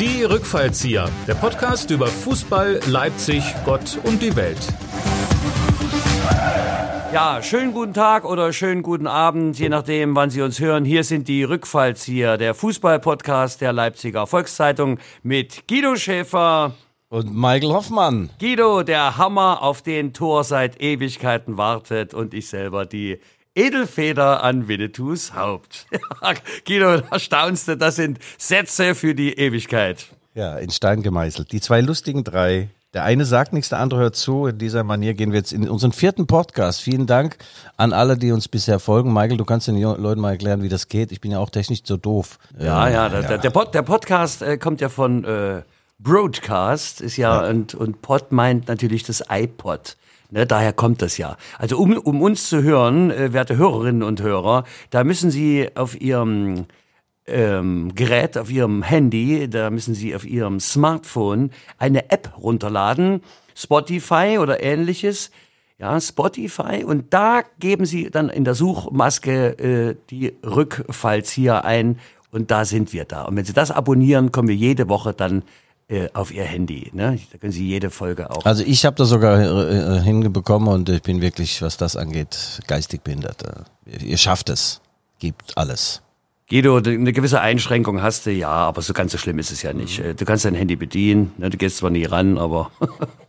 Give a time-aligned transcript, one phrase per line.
[0.00, 4.58] Die Rückfallzieher, der Podcast über Fußball, Leipzig, Gott und die Welt.
[7.12, 10.86] Ja, schönen guten Tag oder schönen guten Abend, je nachdem, wann Sie uns hören.
[10.86, 16.74] Hier sind die Rückfallzieher, der Fußball-Podcast der Leipziger Volkszeitung mit Guido Schäfer.
[17.10, 18.30] Und Michael Hoffmann.
[18.40, 23.20] Guido, der Hammer, auf den Tor seit Ewigkeiten wartet und ich selber die
[23.54, 25.86] Edelfeder an Winnetous Haupt.
[26.66, 30.06] Guido, erstaunst du, das sind Sätze für die Ewigkeit.
[30.34, 31.52] Ja, in Stein gemeißelt.
[31.52, 32.70] Die zwei lustigen drei.
[32.94, 34.46] Der eine sagt nichts, der andere hört zu.
[34.46, 36.80] In dieser Manier gehen wir jetzt in unseren vierten Podcast.
[36.80, 37.36] Vielen Dank
[37.76, 39.12] an alle, die uns bisher folgen.
[39.12, 41.12] Michael, du kannst den Leuten mal erklären, wie das geht.
[41.12, 42.38] Ich bin ja auch technisch so doof.
[42.58, 45.62] Ja, ja, der, der, der, Pod, der Podcast äh, kommt ja von äh,
[45.98, 49.96] Broadcast, ist ja, ja, Und, und Pod meint natürlich das iPod.
[50.32, 51.36] Ne, daher kommt das ja.
[51.58, 56.00] Also um, um uns zu hören, äh, werte Hörerinnen und Hörer, da müssen Sie auf
[56.00, 56.64] Ihrem
[57.26, 63.20] ähm, Gerät, auf Ihrem Handy, da müssen Sie auf Ihrem Smartphone eine App runterladen,
[63.54, 65.30] Spotify oder ähnliches.
[65.78, 71.98] Ja, Spotify und da geben Sie dann in der Suchmaske äh, die Rückfallzieher ein
[72.30, 73.24] und da sind wir da.
[73.24, 75.42] Und wenn Sie das abonnieren, kommen wir jede Woche dann
[75.88, 76.90] äh, auf ihr Handy.
[76.92, 77.18] Ne?
[77.32, 78.44] Da können Sie jede Folge auch.
[78.44, 82.60] Also ich habe das sogar äh, äh, hinbekommen und ich bin wirklich, was das angeht,
[82.66, 83.42] geistig behindert.
[83.86, 84.80] Ihr schafft es,
[85.18, 86.02] gibt alles.
[86.52, 89.72] Guido, eine gewisse Einschränkung hast du, ja, aber so ganz so schlimm ist es ja
[89.72, 90.04] nicht.
[90.04, 90.16] Mhm.
[90.16, 92.70] Du kannst dein Handy bedienen, ne, du gehst zwar nie ran, aber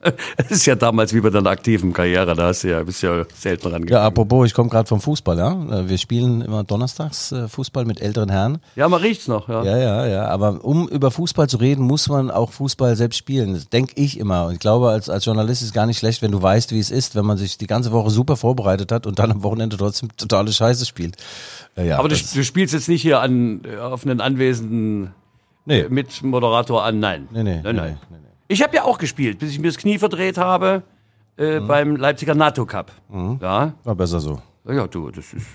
[0.36, 3.24] es ist ja damals wie bei deiner aktiven Karriere, da hast du ja, bist ja
[3.34, 4.02] selten rangegangen.
[4.02, 5.88] Ja, apropos, ich komme gerade vom Fußball, ja.
[5.88, 8.58] Wir spielen immer donnerstags äh, Fußball mit älteren Herren.
[8.76, 9.64] Ja, man riecht's noch, ja.
[9.64, 13.54] Ja, ja, ja, aber um über Fußball zu reden, muss man auch Fußball selbst spielen.
[13.54, 14.48] Das denke ich immer.
[14.48, 16.80] Und ich glaube, als, als Journalist ist es gar nicht schlecht, wenn du weißt, wie
[16.80, 19.78] es ist, wenn man sich die ganze Woche super vorbereitet hat und dann am Wochenende
[19.78, 21.16] trotzdem totale Scheiße spielt.
[21.76, 25.14] Ja, ja, aber du, du, spielst jetzt nicht hier an, auf einen anwesenden
[25.66, 25.82] nee.
[25.82, 27.28] Äh, Mitmoderator an, nein.
[27.32, 27.98] Nee, nee, nein, nein.
[28.12, 28.18] nee.
[28.48, 30.84] Ich habe ja auch gespielt, bis ich mir das Knie verdreht habe
[31.38, 31.68] äh, mhm.
[31.68, 32.92] beim Leipziger NATO Cup.
[33.10, 33.40] Mhm.
[33.42, 33.74] Ja.
[33.84, 34.42] War besser so.
[34.68, 35.48] Ja, du, das ist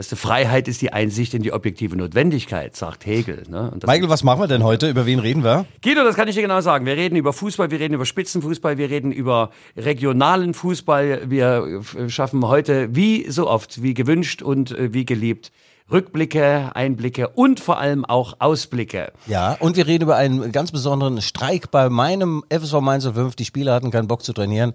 [0.00, 3.42] Weißt du, Freiheit ist die Einsicht in die objektive Notwendigkeit, sagt Hegel.
[3.50, 3.70] Ne?
[3.86, 4.88] Michael, was machen wir denn heute?
[4.88, 5.66] Über wen reden wir?
[5.84, 6.86] Guido, das kann ich dir genau sagen.
[6.86, 11.28] Wir reden über Fußball, wir reden über Spitzenfußball, wir reden über regionalen Fußball.
[11.28, 15.52] Wir schaffen heute, wie so oft, wie gewünscht und äh, wie geliebt,
[15.92, 19.12] Rückblicke, Einblicke und vor allem auch Ausblicke.
[19.26, 23.36] Ja, und wir reden über einen ganz besonderen Streik bei meinem FSV Mainz 05.
[23.36, 24.72] Die Spieler hatten keinen Bock zu trainieren.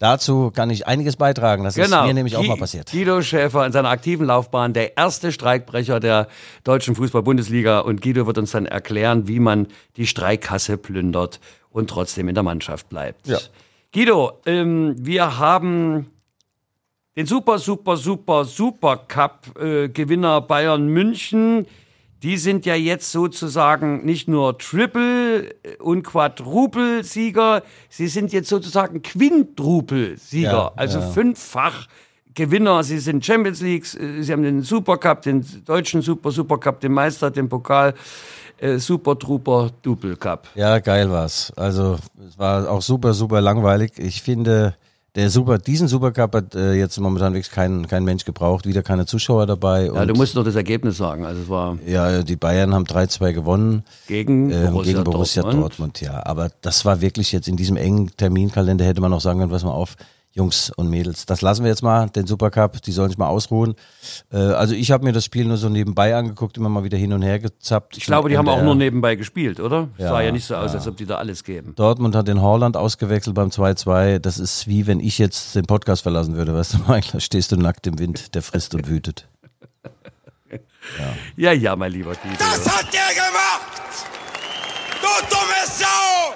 [0.00, 1.62] Dazu kann ich einiges beitragen.
[1.62, 2.00] Das genau.
[2.00, 2.90] ist mir nämlich auch mal passiert.
[2.90, 6.26] Guido Schäfer in seiner aktiven Laufbahn, der erste Streikbrecher der
[6.64, 7.80] deutschen Fußball-Bundesliga.
[7.80, 12.42] Und Guido wird uns dann erklären, wie man die Streikkasse plündert und trotzdem in der
[12.42, 13.28] Mannschaft bleibt.
[13.28, 13.36] Ja.
[13.92, 16.06] Guido, ähm, wir haben
[17.14, 21.66] den super, super, super, super Cup-Gewinner äh, Bayern München
[22.22, 30.52] die sind ja jetzt sozusagen nicht nur Triple- und Quadruple-Sieger, sie sind jetzt sozusagen Quintruple-Sieger,
[30.52, 31.10] ja, also ja.
[31.10, 31.86] fünffach
[32.34, 32.82] Gewinner.
[32.84, 37.30] Sie sind Champions League, äh, sie haben den Supercup, den deutschen Super Supercup, den Meister,
[37.30, 37.94] den Pokal.
[38.58, 40.48] Äh, super Trooper Double Cup.
[40.54, 41.50] Ja, geil war's.
[41.56, 41.98] Also
[42.28, 43.92] es war auch super, super langweilig.
[43.96, 44.74] Ich finde,
[45.14, 49.06] der Super, diesen Supercup hat äh, jetzt momentan wirklich kein, kein Mensch gebraucht, wieder keine
[49.06, 49.86] Zuschauer dabei.
[49.86, 51.24] ja, du musst noch das Ergebnis sagen.
[51.24, 53.84] Also es war ja, die Bayern haben 3-2 gewonnen.
[54.06, 55.62] Gegen ähm, Borussia, gegen Borussia Dortmund.
[55.64, 56.00] Dortmund.
[56.00, 59.50] Ja, aber das war wirklich jetzt in diesem engen Terminkalender hätte man noch sagen können,
[59.50, 59.96] pass mal auf,
[60.32, 61.26] Jungs und Mädels.
[61.26, 63.74] Das lassen wir jetzt mal, den Supercup, die sollen sich mal ausruhen.
[64.32, 67.12] Äh, also ich habe mir das Spiel nur so nebenbei angeguckt, immer mal wieder hin
[67.12, 67.96] und her gezappt.
[67.96, 69.88] Ich glaube, die haben auch nur nebenbei gespielt, oder?
[69.98, 70.78] Ja, sah ja nicht so aus, ja.
[70.78, 71.74] als ob die da alles geben.
[71.74, 74.20] Dortmund hat den Horland ausgewechselt beim 2-2.
[74.20, 77.50] Das ist wie wenn ich jetzt den Podcast verlassen würde, weißt du, Michael, da stehst
[77.50, 79.26] du nackt im Wind, der frisst und wütet.
[80.98, 82.36] Ja, ja, ja mein lieber Guido.
[82.38, 83.49] Das hat der gemacht!
[85.20, 85.86] Du dumme Sau!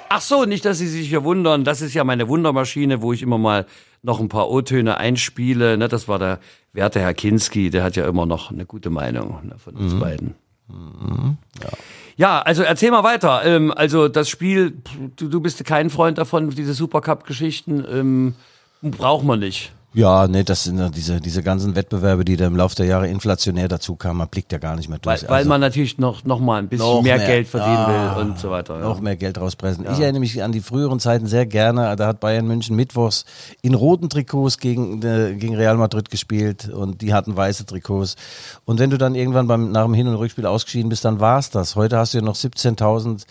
[0.09, 1.63] Ach so, nicht, dass Sie sich hier wundern.
[1.63, 3.65] Das ist ja meine Wundermaschine, wo ich immer mal
[4.03, 5.77] noch ein paar O-Töne einspiele.
[5.77, 6.39] Ne, das war der
[6.73, 9.99] werte Herr Kinski, der hat ja immer noch eine gute Meinung ne, von uns mhm.
[9.99, 10.35] beiden.
[10.67, 11.37] Mhm.
[11.61, 11.69] Ja.
[12.17, 12.41] ja.
[12.41, 13.43] also erzähl mal weiter.
[13.45, 14.77] Ähm, also das Spiel,
[15.15, 18.35] du, du bist kein Freund davon, diese Supercup-Geschichten, ähm,
[18.81, 19.73] braucht man nicht.
[19.95, 23.07] Ja, nee, das sind ja diese, diese ganzen Wettbewerbe, die da im Laufe der Jahre
[23.07, 24.17] inflationär dazu kamen.
[24.17, 25.23] Man blickt ja gar nicht mehr durch.
[25.23, 28.17] Weil, weil also, man natürlich noch, noch mal ein bisschen mehr, mehr, Geld verdienen ja,
[28.17, 28.77] will und so weiter.
[28.79, 29.85] Noch mehr Geld rauspressen.
[29.85, 29.93] Ja.
[29.93, 31.95] Ich erinnere mich an die früheren Zeiten sehr gerne.
[31.95, 33.23] Da hat Bayern München mittwochs
[33.61, 38.17] in roten Trikots gegen, äh, gegen Real Madrid gespielt und die hatten weiße Trikots.
[38.65, 41.51] Und wenn du dann irgendwann beim, nach dem Hin- und Rückspiel ausgeschieden bist, dann war's
[41.51, 41.77] das.
[41.77, 43.25] Heute hast du ja noch 17.000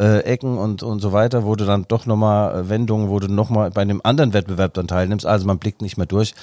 [0.00, 3.28] äh, Ecken und, und so weiter, wo du dann doch nochmal äh, Wendungen, wo du
[3.28, 5.26] nochmal bei einem anderen Wettbewerb dann teilnimmst.
[5.26, 6.34] Also man blickt nicht mehr durch.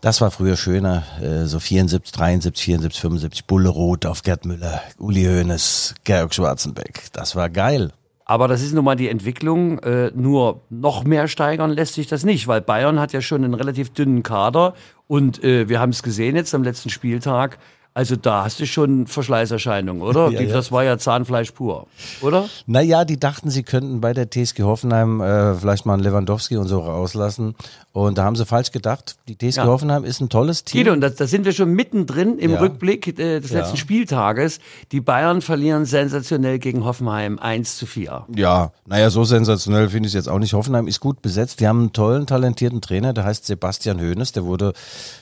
[0.00, 1.02] Das war früher schöner.
[1.20, 7.08] Äh, so 74, 73, 74, 75, Bulle Roth auf Gerd Müller, Uli Hoeneß, Georg Schwarzenbeck.
[7.12, 7.92] Das war geil.
[8.24, 9.80] Aber das ist nun mal die Entwicklung.
[9.80, 13.54] Äh, nur noch mehr steigern lässt sich das nicht, weil Bayern hat ja schon einen
[13.54, 14.74] relativ dünnen Kader
[15.08, 17.58] und äh, wir haben es gesehen jetzt am letzten Spieltag.
[17.94, 20.30] Also da hast du schon Verschleißerscheinungen, oder?
[20.30, 20.52] Ja, Die, ja.
[20.54, 21.86] Das war ja Zahnfleisch pur,
[22.22, 22.48] oder?
[22.66, 26.68] Naja, die dachten, sie könnten bei der TSG Hoffenheim äh, vielleicht mal einen Lewandowski und
[26.68, 27.54] so rauslassen.
[27.92, 29.16] Und da haben sie falsch gedacht.
[29.28, 29.66] Die TSG Ja.
[29.66, 30.80] Hoffenheim ist ein tolles Team.
[30.80, 32.52] Guido, und da, da sind wir schon mittendrin im.
[32.54, 34.60] Rückblick äh, des letzten Spieltages.
[34.92, 38.26] Die Bayern verlieren sensationell gegen Hoffenheim 1 zu 4.
[38.36, 40.54] Ja, naja, so sensationell finde ich es jetzt auch nicht.
[40.54, 41.60] Hoffenheim ist gut besetzt.
[41.60, 44.32] Die haben einen tollen, talentierten Trainer, der heißt Sebastian Hoeneß.
[44.32, 44.72] Der wurde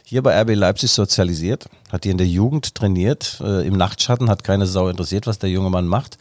[0.05, 3.41] hier bei RB Leipzig sozialisiert, hat hier in der Jugend trainiert.
[3.45, 6.19] Äh, Im Nachtschatten hat keine Sau interessiert, was der junge Mann macht.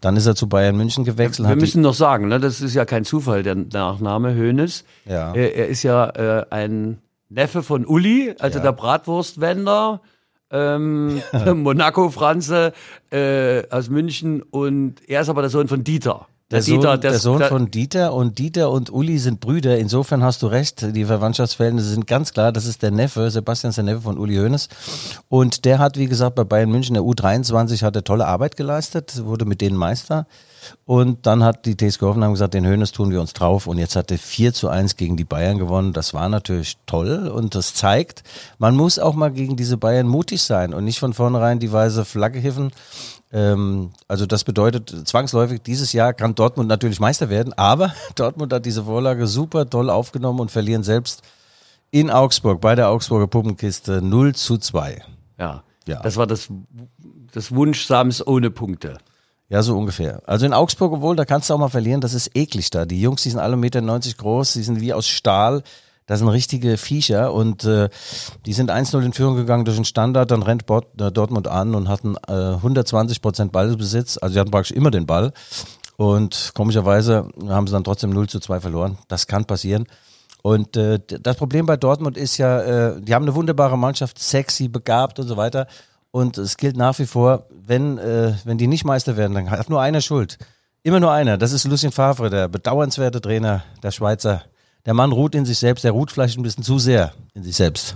[0.00, 1.48] Dann ist er zu Bayern München gewechselt.
[1.48, 4.84] Wir müssen noch sagen, ne, das ist ja kein Zufall, der Nachname Hönes.
[5.04, 5.32] Ja.
[5.32, 6.98] Er, er ist ja äh, ein
[7.28, 8.64] Neffe von Uli, also Ja.
[8.64, 10.00] der Bratwurstwender.
[10.50, 11.22] Ähm,
[11.54, 12.72] Monaco-Franze
[13.10, 16.26] äh, aus München und er ist aber der Sohn von Dieter.
[16.52, 19.78] Der, Sohn, der, das- Sohn der- von Dieter und Dieter und Uli sind Brüder.
[19.78, 20.94] Insofern hast du recht.
[20.94, 22.52] Die Verwandtschaftsverhältnisse sind ganz klar.
[22.52, 23.30] Das ist der Neffe.
[23.30, 24.68] Sebastian ist der Neffe von Uli Hoeneß.
[25.28, 29.24] Und der hat, wie gesagt, bei Bayern München der U23 hat er tolle Arbeit geleistet,
[29.24, 30.26] wurde mit denen Meister.
[30.84, 33.66] Und dann hat die TSG Hoffenheim gesagt, den Hoeneß tun wir uns drauf.
[33.66, 35.92] Und jetzt hat er 4 zu 1 gegen die Bayern gewonnen.
[35.92, 37.26] Das war natürlich toll.
[37.28, 38.22] Und das zeigt,
[38.58, 42.04] man muss auch mal gegen diese Bayern mutig sein und nicht von vornherein die weiße
[42.04, 42.70] Flagge hiffen.
[43.32, 48.66] Ähm, also das bedeutet zwangsläufig, dieses Jahr kann Dortmund natürlich Meister werden, aber Dortmund hat
[48.66, 51.22] diese Vorlage super toll aufgenommen und verlieren selbst
[51.90, 55.02] in Augsburg bei der Augsburger Puppenkiste 0 zu 2.
[55.38, 56.00] ja, Ja.
[56.02, 56.48] das war das,
[57.32, 58.98] das Wunsch Sams ohne Punkte.
[59.48, 60.22] Ja, so ungefähr.
[60.26, 62.86] Also in Augsburg, obwohl, da kannst du auch mal verlieren, das ist eklig da.
[62.86, 63.82] Die Jungs, die sind alle 1,90 Meter
[64.16, 65.62] groß, die sind wie aus Stahl.
[66.06, 67.88] Das sind richtige Viecher und äh,
[68.46, 71.74] die sind 1-0 in Führung gegangen durch den Standard, dann rennt Bort, äh, Dortmund an
[71.74, 75.32] und hatten äh, 120 Prozent Ballbesitz, also sie hatten praktisch immer den Ball
[75.96, 78.98] und komischerweise haben sie dann trotzdem 0 zu 2 verloren.
[79.08, 79.86] Das kann passieren.
[80.42, 84.66] Und äh, das Problem bei Dortmund ist ja, äh, die haben eine wunderbare Mannschaft, sexy,
[84.66, 85.68] begabt und so weiter.
[86.10, 89.70] Und es gilt nach wie vor, wenn, äh, wenn die nicht Meister werden, dann hat
[89.70, 90.38] nur einer Schuld.
[90.82, 91.38] Immer nur einer.
[91.38, 94.42] Das ist Lucien Favre, der bedauernswerte Trainer, der Schweizer.
[94.86, 97.56] Der Mann ruht in sich selbst, der ruht vielleicht ein bisschen zu sehr in sich
[97.56, 97.94] selbst.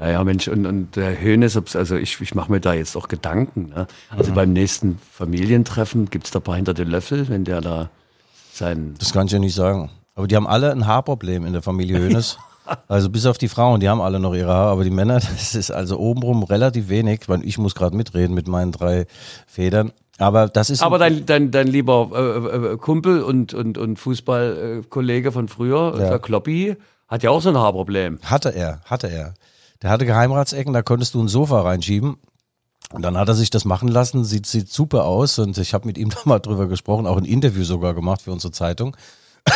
[0.00, 3.08] Ja, ja, Mensch, und, und der Hönes, also ich, ich mache mir da jetzt auch
[3.08, 3.70] Gedanken.
[3.70, 3.88] Ne?
[4.12, 4.18] Mhm.
[4.18, 7.90] Also beim nächsten Familientreffen gibt's da ein paar hinter den Löffel, wenn der da
[8.52, 8.94] sein.
[8.98, 9.90] Das kann ich ja nicht sagen.
[10.14, 12.38] Aber die haben alle ein Haarproblem in der Familie Hoeneß.
[12.86, 15.54] Also bis auf die Frauen, die haben alle noch ihre Haare, aber die Männer, das
[15.54, 19.06] ist also obenrum relativ wenig, weil ich muss gerade mitreden mit meinen drei
[19.46, 19.90] Federn.
[20.18, 25.32] Aber das ist Aber dein, dein, dein lieber äh, äh, Kumpel und, und, und Fußballkollege
[25.32, 26.08] von früher, Ja.
[26.10, 26.76] der Kloppi,
[27.06, 28.18] hat ja auch so ein Haarproblem.
[28.24, 29.34] Hatte er, hatte er.
[29.82, 32.16] Der hatte Geheimratsecken, da konntest du ein Sofa reinschieben.
[32.92, 35.38] Und dann hat er sich das machen lassen, sieht, sieht super aus.
[35.38, 38.32] Und ich habe mit ihm da mal drüber gesprochen, auch ein Interview sogar gemacht für
[38.32, 38.96] unsere Zeitung.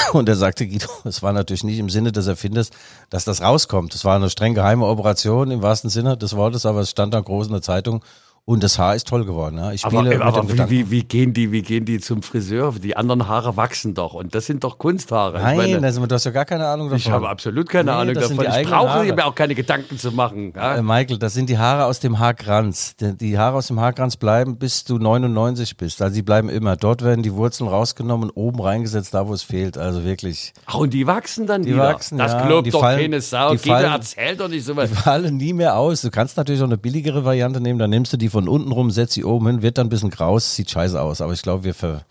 [0.13, 2.71] Und er sagte, Guido, es war natürlich nicht im Sinne des Erfinders,
[3.11, 3.95] dass das rauskommt.
[3.95, 7.25] Es war eine streng geheime Operation im wahrsten Sinne des Wortes, aber es stand dann
[7.25, 8.03] groß in der Zeitung.
[8.45, 9.57] Und das Haar ist toll geworden.
[9.57, 9.71] Ja.
[9.71, 12.23] Ich spiele Aber, mit aber dem wie, wie, wie, gehen die, wie gehen die zum
[12.23, 12.73] Friseur?
[12.83, 15.39] Die anderen Haare wachsen doch und das sind doch Kunsthaare.
[15.41, 16.99] Nein, meine, also, du hast ja gar keine Ahnung davon.
[16.99, 18.45] ich habe absolut keine Nee, Ahnung das davon.
[18.61, 20.53] Ich brauche mir auch keine Gedanken zu machen.
[20.57, 20.75] Ja?
[20.79, 22.97] Äh, Michael, das sind die Haare aus dem Haarkranz.
[22.99, 26.03] Die, Haare aus dem Haarkranz bleiben, bis du 99 bist.
[26.03, 26.75] Also die bleiben immer.
[26.75, 29.79] Dort werden die Wurzeln rausgenommen und oben reingesetzt, da wo es fehlt.
[29.79, 30.53] Also wirklich.
[30.67, 31.85] Ach, und die wachsen dann Die wieder.
[31.85, 33.53] wachsen, das ja, glaubt die doch fallen- keine Sau.
[33.53, 34.91] die Geht, fallen- erzählt doch nicht so was.
[34.91, 36.01] Die fallen nie mehr aus.
[36.03, 37.79] Du kannst natürlich auch eine billigere Variante nehmen.
[37.79, 40.11] Dann nimmst du die von unten rum, setzt sie oben hin, wird dann ein bisschen
[40.11, 41.21] graus, sieht scheiße aus.
[41.21, 42.05] Aber ich glaube, wir ver,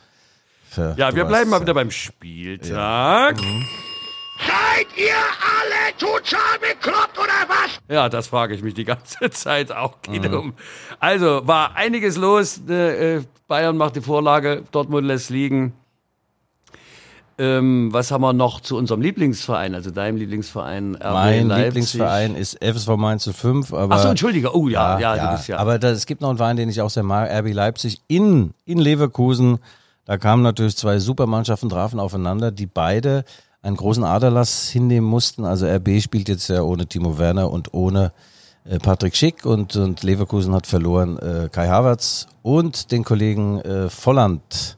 [0.69, 1.61] ver Ja, wir bleiben mal ja.
[1.63, 3.37] wieder beim Spieltag.
[3.37, 7.79] Seid ihr alle total bekloppt oder was?
[7.89, 10.01] Ja, das frage ich mich die ganze Zeit auch.
[10.01, 10.37] Geht Mhm.
[10.37, 10.53] um.
[10.99, 12.59] Also war einiges los.
[12.67, 15.73] Äh, äh, Bayern macht die Vorlage, Dortmund lässt liegen.
[17.41, 20.95] Ähm, was haben wir noch zu unserem Lieblingsverein, also deinem Lieblingsverein?
[20.95, 21.65] RB Mein Leipzig?
[21.65, 23.73] Lieblingsverein ist FSV Mainz 05.
[23.73, 24.55] Aber Ach so, entschuldige.
[24.55, 25.57] Oh ja, ja, du bist ja.
[25.57, 28.53] Aber da, es gibt noch einen Verein, den ich auch sehr mag, RB Leipzig in,
[28.65, 29.57] in Leverkusen.
[30.05, 33.25] Da kamen natürlich zwei Supermannschaften, trafen aufeinander, die beide
[33.63, 35.43] einen großen Aderlass hinnehmen mussten.
[35.43, 38.11] Also RB spielt jetzt ja ohne Timo Werner und ohne
[38.65, 43.89] äh, Patrick Schick und, und Leverkusen hat verloren äh, Kai Havertz und den Kollegen äh,
[43.89, 44.77] Volland.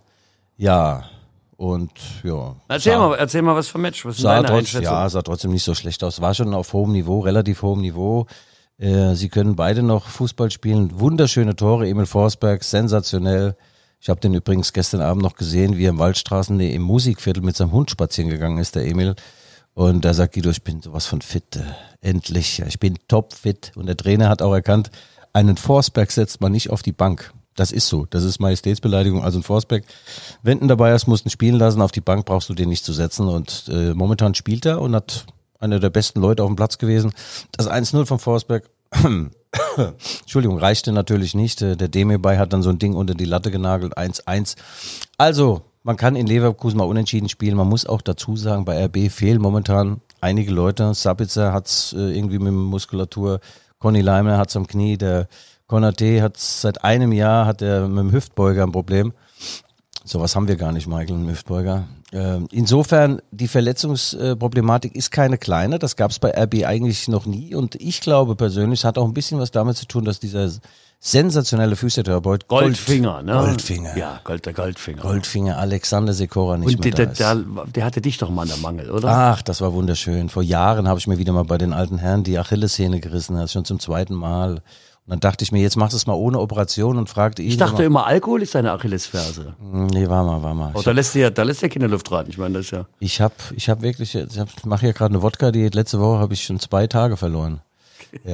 [0.55, 1.03] Ja,
[1.63, 1.91] und
[2.24, 2.58] ja.
[2.67, 4.05] erzähl, sah- mal, erzähl mal was vom Match.
[4.05, 6.20] Was sah trotz, ja, sah trotzdem nicht so schlecht aus.
[6.20, 8.25] War schon auf hohem Niveau, relativ hohem Niveau.
[8.77, 11.00] Äh, sie können beide noch Fußball spielen.
[11.00, 11.88] Wunderschöne Tore.
[11.88, 13.55] Emil Forsberg, sensationell.
[14.01, 17.41] Ich habe den übrigens gestern Abend noch gesehen, wie er im Waldstraßen nee, im Musikviertel
[17.41, 19.15] mit seinem Hund spazieren gegangen ist, der Emil.
[19.74, 21.62] Und da sagt Guido, ich bin sowas von fit.
[22.01, 23.72] Endlich, ich bin topfit.
[23.75, 24.91] Und der Trainer hat auch erkannt,
[25.32, 27.34] einen Forsberg setzt man nicht auf die Bank.
[27.55, 28.05] Das ist so.
[28.10, 29.24] Das ist Majestätsbeleidigung.
[29.24, 29.83] Also ein Forsberg,
[30.41, 31.81] wenn du dabei hast, musst du ihn spielen lassen.
[31.81, 33.27] Auf die Bank brauchst du den nicht zu setzen.
[33.27, 35.25] Und äh, momentan spielt er und hat
[35.60, 37.13] einer der besten Leute auf dem Platz gewesen.
[37.51, 38.69] Das 1-0 von Forsberg
[40.22, 41.62] Entschuldigung, reichte natürlich nicht.
[41.62, 44.55] Der Demebay hat dann so ein Ding unter die Latte genagelt, 1-1.
[45.17, 47.57] Also, man kann in Leverkusen mal unentschieden spielen.
[47.57, 50.93] Man muss auch dazu sagen, bei RB fehlen momentan einige Leute.
[50.93, 53.41] Sabitzer hat's äh, irgendwie mit Muskulatur.
[53.79, 54.98] Conny Leimer hat's am Knie.
[54.98, 55.27] Der
[55.67, 59.13] Konate hat seit einem Jahr hat er mit dem Hüftbeuger ein Problem.
[60.05, 61.88] Sowas haben wir gar nicht, Michael, ein Hüftbeuger.
[62.12, 65.79] Ähm, insofern, die Verletzungsproblematik ist keine kleine.
[65.79, 67.55] Das gab es bei RB eigentlich noch nie.
[67.55, 70.50] Und ich glaube persönlich, es hat auch ein bisschen was damit zu tun, dass dieser
[71.00, 73.34] sensationelle Physiotherapeut Goldfinger, Gold, ne?
[73.34, 73.98] Goldfinger.
[73.98, 75.01] Ja, Gold, der Goldfinger.
[75.01, 77.46] Goldfinger, Alexander Sekora nicht Und mehr der, da der, ist.
[77.55, 79.10] der, der hatte dich doch mal an der Mangel, oder?
[79.10, 80.29] Ach, das war wunderschön.
[80.29, 83.51] Vor Jahren habe ich mir wieder mal bei den alten Herren die Achillessehne gerissen, das
[83.51, 84.62] schon zum zweiten Mal.
[85.05, 87.50] Und dann dachte ich mir, jetzt mach es mal ohne Operation und fragte ihn.
[87.50, 89.53] ich dachte immer, Alkohol ist deine Achillesferse.
[89.60, 90.72] Nee, war mal, war mal.
[90.74, 92.25] Oh, Ich da lässt dir, da lässt dir keine Luft rein.
[92.29, 92.86] Ich meine, das ist ja.
[93.00, 95.75] Ich habe ich hab wirklich, ich hab, mache hier gerade eine Wodka-Diät.
[95.75, 97.60] Letzte Woche habe ich schon zwei Tage verloren.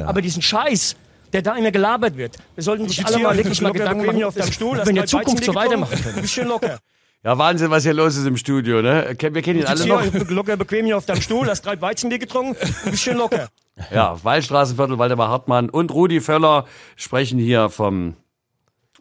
[0.06, 0.96] Aber diesen Scheiß,
[1.34, 4.36] der da immer gelabert wird, wir sollten sich alle mal wirklich mal Gedanken machen, auf
[4.36, 6.22] deinem Stuhl, wenn wir in der Zukunft so weitermachen können.
[6.22, 6.78] Bisschen locker.
[7.24, 9.14] Ja, Wahnsinn, was hier los ist im Studio, ne?
[9.20, 10.02] Wir kennen ihn alle noch.
[10.02, 12.56] hier locker bequem hier auf deinem Stuhl, hast drei Weizenbier getrunken,
[12.90, 13.50] bisschen locker.
[13.92, 18.16] Ja, Waldstraßenviertel, Waldemar Hartmann und Rudi Völler sprechen hier vom,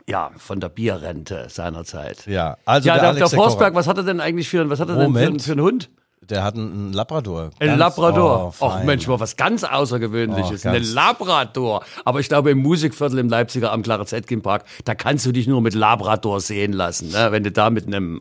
[0.09, 2.27] ja, von der Bierrente seinerzeit.
[2.27, 4.89] Ja, also Ja, der, der, Alex Forsberg, was hat er denn eigentlich für, was hat
[4.89, 5.91] er denn für, für einen Hund?
[6.31, 7.51] Der hat einen, Labrador.
[7.59, 8.55] Ein Ganz- Labrador.
[8.61, 8.85] Oh, Ach.
[8.85, 10.67] Mensch, mal was ganz Außergewöhnliches.
[10.67, 11.85] Oh, Ein Labrador.
[12.05, 15.47] Aber ich glaube, im Musikviertel im Leipziger am Clara Zetkin Park, da kannst du dich
[15.47, 17.11] nur mit Labrador sehen lassen.
[17.11, 17.29] Ne?
[17.33, 18.21] Wenn du da mit einem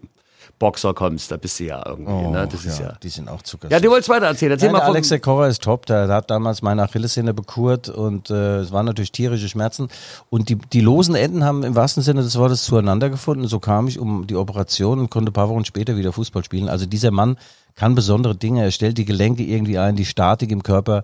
[0.60, 2.12] Boxer kommst, da bist du ja irgendwie.
[2.12, 2.48] Oh, ne?
[2.52, 2.94] Das ist ja.
[3.04, 3.70] Die sind auch Zucker.
[3.70, 4.54] Ja, du wolltest weiter erzählen.
[4.54, 5.86] Erzähl Nein, mal der Alex Sekora ist top.
[5.86, 9.88] Der hat damals meine Achillessehne bekurt und äh, es waren natürlich tierische Schmerzen.
[10.30, 13.48] Und die, die losen Enden haben im wahrsten Sinne des Wortes zueinander gefunden.
[13.48, 16.70] So kam ich um die Operation und konnte ein paar Wochen später wieder Fußball spielen.
[16.70, 17.38] Also dieser Mann
[17.76, 18.64] kann besondere Dinge.
[18.64, 21.04] Er stellt die Gelenke irgendwie ein, die Statik im Körper.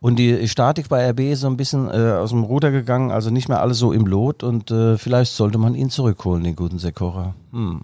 [0.00, 3.30] Und die Statik bei RB ist so ein bisschen äh, aus dem Ruder gegangen, also
[3.30, 4.42] nicht mehr alles so im Lot.
[4.42, 7.34] Und äh, vielleicht sollte man ihn zurückholen, den guten Sekora.
[7.52, 7.82] Hm.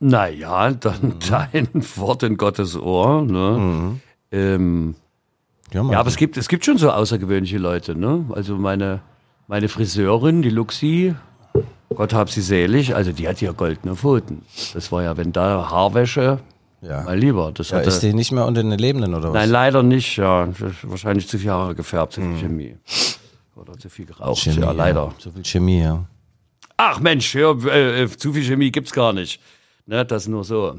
[0.00, 1.14] Naja, dann Mhm.
[1.28, 3.22] dein Wort in Gottes Ohr.
[3.22, 3.98] Ne?
[4.32, 4.94] Ähm,
[5.72, 7.94] Ja, ja, aber es gibt, es gibt schon so außergewöhnliche Leute.
[7.94, 8.24] Ne?
[8.32, 9.00] Also meine,
[9.48, 11.14] meine Friseurin, die Luxi,
[11.94, 14.42] Gott hab sie selig, also die hat ja goldene Pfoten.
[14.74, 16.38] Das war ja, wenn da Haarwäsche,
[16.80, 17.02] Ja.
[17.04, 17.50] mein Lieber.
[17.52, 19.34] Das ja, hatte, ist die nicht mehr unter den Lebenden oder was?
[19.34, 20.16] Nein, leider nicht.
[20.16, 20.48] Ja,
[20.82, 22.76] wahrscheinlich zu viel Haare gefärbt, zu viel Chemie.
[23.56, 24.46] Oder zu viel geraucht.
[24.46, 24.50] Mhm.
[24.52, 25.12] Chemie, ja, leider.
[25.18, 26.04] So viel Chemie, ja.
[26.76, 29.40] Ach Mensch, ja, äh, äh, zu viel Chemie gibt's gar nicht.
[29.88, 30.78] Ne, das nur so.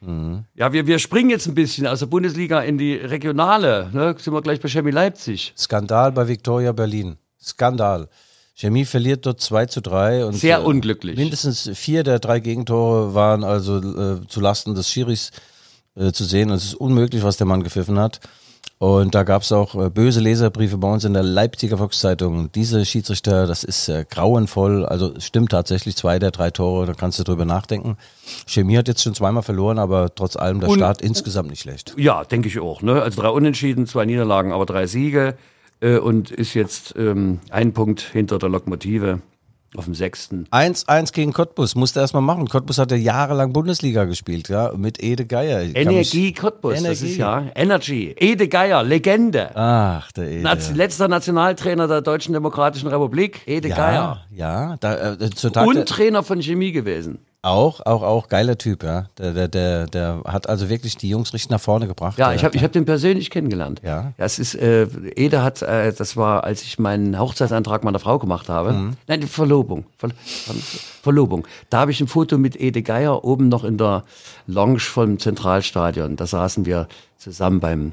[0.00, 0.44] Mhm.
[0.54, 3.90] Ja, wir, wir springen jetzt ein bisschen aus der Bundesliga in die Regionale.
[3.92, 4.14] Ne?
[4.18, 5.52] Sind wir gleich bei Chemie Leipzig.
[5.58, 7.18] Skandal bei Viktoria Berlin.
[7.38, 8.08] Skandal.
[8.54, 10.24] Chemie verliert dort 2 zu 3.
[10.24, 11.18] Und, Sehr äh, unglücklich.
[11.18, 15.32] Mindestens vier der drei Gegentore waren also äh, zu Lasten des Schiris
[15.94, 16.50] äh, zu sehen.
[16.50, 18.20] Und es ist unmöglich, was der Mann gepfiffen hat.
[18.78, 22.52] Und da gab es auch äh, böse Leserbriefe bei uns in der Leipziger Volkszeitung.
[22.52, 24.84] Diese Schiedsrichter, das ist äh, grauenvoll.
[24.84, 27.96] Also stimmt tatsächlich zwei der drei Tore, da kannst du drüber nachdenken.
[28.46, 31.94] Chemie hat jetzt schon zweimal verloren, aber trotz allem der Und- Start insgesamt nicht schlecht.
[31.96, 32.82] Ja, denke ich auch.
[32.82, 33.00] Ne?
[33.00, 35.36] Also drei Unentschieden, zwei Niederlagen, aber drei Siege.
[35.80, 39.20] Äh, und ist jetzt ähm, ein Punkt hinter der Lokomotive
[39.76, 40.46] auf dem sechsten.
[40.50, 42.48] 1-1 gegen Cottbus, musste erst mal machen.
[42.48, 45.62] Cottbus hat ja jahrelang Bundesliga gespielt, ja, mit Ede Geier.
[45.62, 47.06] Ich Energie Cottbus, das Energie.
[47.06, 48.14] ist ja Energy.
[48.18, 49.50] Ede Geier, Legende.
[49.54, 50.42] Ach, der Ede.
[50.42, 54.22] Naz- Letzter Nationaltrainer der Deutschen Demokratischen Republik, Ede Geier.
[54.30, 55.16] ja, ja, da, äh,
[55.64, 57.18] Und Trainer von Chemie gewesen.
[57.46, 59.06] Auch, auch, auch geiler Typ, ja.
[59.18, 62.18] Der, der, der, der hat also wirklich die Jungs richtig nach vorne gebracht.
[62.18, 63.80] Ja, ich habe ich hab den persönlich kennengelernt.
[63.84, 64.12] Ja.
[64.16, 68.48] es ist, äh, Ede hat, äh, das war, als ich meinen Hochzeitsantrag meiner Frau gemacht
[68.48, 68.72] habe.
[68.72, 68.92] Mhm.
[69.06, 69.86] Nein, die Verlobung.
[69.96, 70.54] Ver Ver
[71.02, 71.46] Verlobung.
[71.70, 74.02] Da habe ich ein Foto mit Ede Geier oben noch in der
[74.46, 76.16] Lounge vom Zentralstadion.
[76.16, 77.92] Da saßen wir zusammen beim,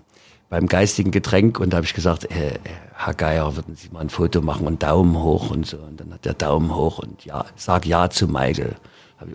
[0.50, 2.60] beim geistigen Getränk und da habe ich gesagt, äh, äh,
[2.96, 5.78] Herr Geier, würden Sie mal ein Foto machen und Daumen hoch und so.
[5.78, 8.76] Und dann hat der Daumen hoch und ja, sag ja zu Michael.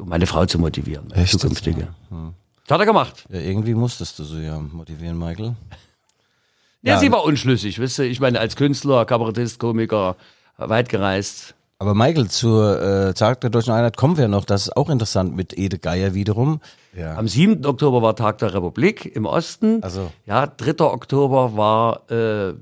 [0.01, 1.89] Um meine Frau zu motivieren, meine Echt zukünftige.
[2.67, 3.25] Das hat er gemacht.
[3.31, 5.55] ja, irgendwie musstest du sie ja motivieren, Michael.
[6.83, 7.01] Ja, Ja.
[7.01, 8.05] sie war unschlüssig, wisst ihr.
[8.05, 10.15] Ich meine, als Künstler, Kabarettist, Komiker,
[10.59, 11.57] weit gereist.
[11.81, 14.45] Aber Michael, zur äh, Tag der Deutschen Einheit kommen wir noch.
[14.45, 16.61] Das ist auch interessant mit Ede Geier wiederum.
[16.97, 17.17] Ja.
[17.17, 17.67] Am 7.
[17.67, 19.83] Oktober war Tag der Republik im Osten.
[19.83, 20.13] Also.
[20.25, 20.85] Ja, 3.
[20.85, 22.55] Oktober war, äh, äh,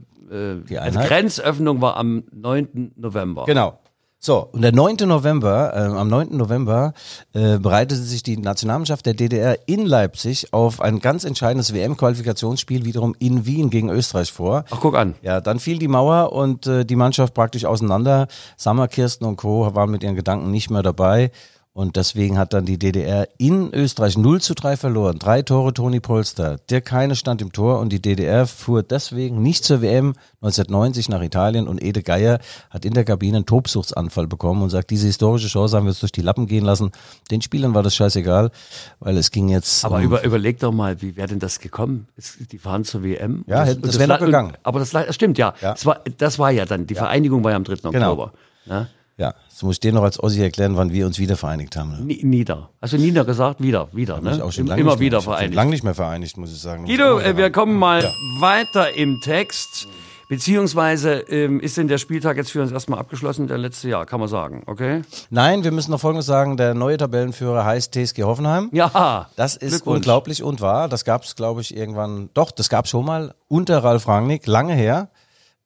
[0.67, 0.99] Die also?
[1.01, 2.93] Grenzöffnung war am 9.
[2.97, 3.45] November.
[3.45, 3.79] Genau.
[4.27, 4.97] So, und der 9.
[5.07, 6.37] November, äh, am 9.
[6.37, 6.95] November
[7.33, 13.15] äh, bereitete sich die Nationalmannschaft der DDR in Leipzig auf ein ganz entscheidendes WM-Qualifikationsspiel wiederum
[13.21, 14.65] in Wien gegen Österreich vor.
[14.73, 15.15] Ach, guck an.
[15.23, 18.27] Ja, dann fiel die Mauer und äh, die Mannschaft praktisch auseinander.
[18.57, 19.73] Sammer, Kirsten und Co.
[19.77, 21.31] waren mit ihren Gedanken nicht mehr dabei.
[21.77, 25.19] Und deswegen hat dann die DDR in Österreich 0 zu 3 verloren.
[25.19, 26.57] Drei Tore Toni Polster.
[26.71, 31.21] Dirk Heine stand im Tor und die DDR fuhr deswegen nicht zur WM 1990 nach
[31.21, 32.39] Italien und Ede Geier
[32.71, 36.01] hat in der Kabine einen Tobsuchtsanfall bekommen und sagt, diese historische Chance haben wir uns
[36.01, 36.93] durch die Lappen gehen lassen.
[37.31, 38.51] Den Spielern war das scheißegal,
[38.99, 39.85] weil es ging jetzt.
[39.85, 42.09] Aber um, über, überleg doch mal, wie wäre denn das gekommen?
[42.53, 43.45] Die fahren zur WM.
[43.47, 44.55] Ja, hätte- das wäre noch gegangen.
[44.63, 45.53] Aber das, das stimmt, ja.
[45.61, 45.73] Ja.
[45.73, 47.91] Das, war, das war ja dann, die Vereinigung war ja am 3.
[47.91, 48.13] Genau.
[48.13, 48.33] Oktober.
[48.65, 48.89] Ne?
[49.19, 51.91] Ja, das muss ich dir noch als Ossi erklären, wann wir uns wieder vereinigt haben.
[51.93, 52.01] Ne?
[52.03, 52.71] Ni- Nieder.
[52.81, 54.19] Also Nieder gesagt, wieder, wieder.
[54.19, 54.45] Ich Ne?
[54.45, 55.55] auch schon Im- lange Immer nicht mehr, wieder ich vereinigt.
[55.55, 56.85] Lang nicht mehr vereinigt, muss ich sagen.
[56.85, 58.03] Guido, äh, wir kommen mal
[58.41, 59.89] weiter im Text.
[60.29, 64.19] Beziehungsweise ähm, ist denn der Spieltag jetzt für uns erstmal abgeschlossen, der letzte Jahr, kann
[64.19, 65.03] man sagen, okay?
[65.31, 66.57] Nein, wir müssen noch Folgendes sagen.
[66.57, 68.69] Der neue Tabellenführer heißt TSG Hoffenheim.
[68.73, 69.29] Ja.
[69.37, 70.89] Das ist unglaublich und wahr.
[70.89, 72.29] Das gab es, glaube ich, irgendwann.
[72.35, 75.09] Doch, das gab es schon mal unter Ralf Rangnick, lange her.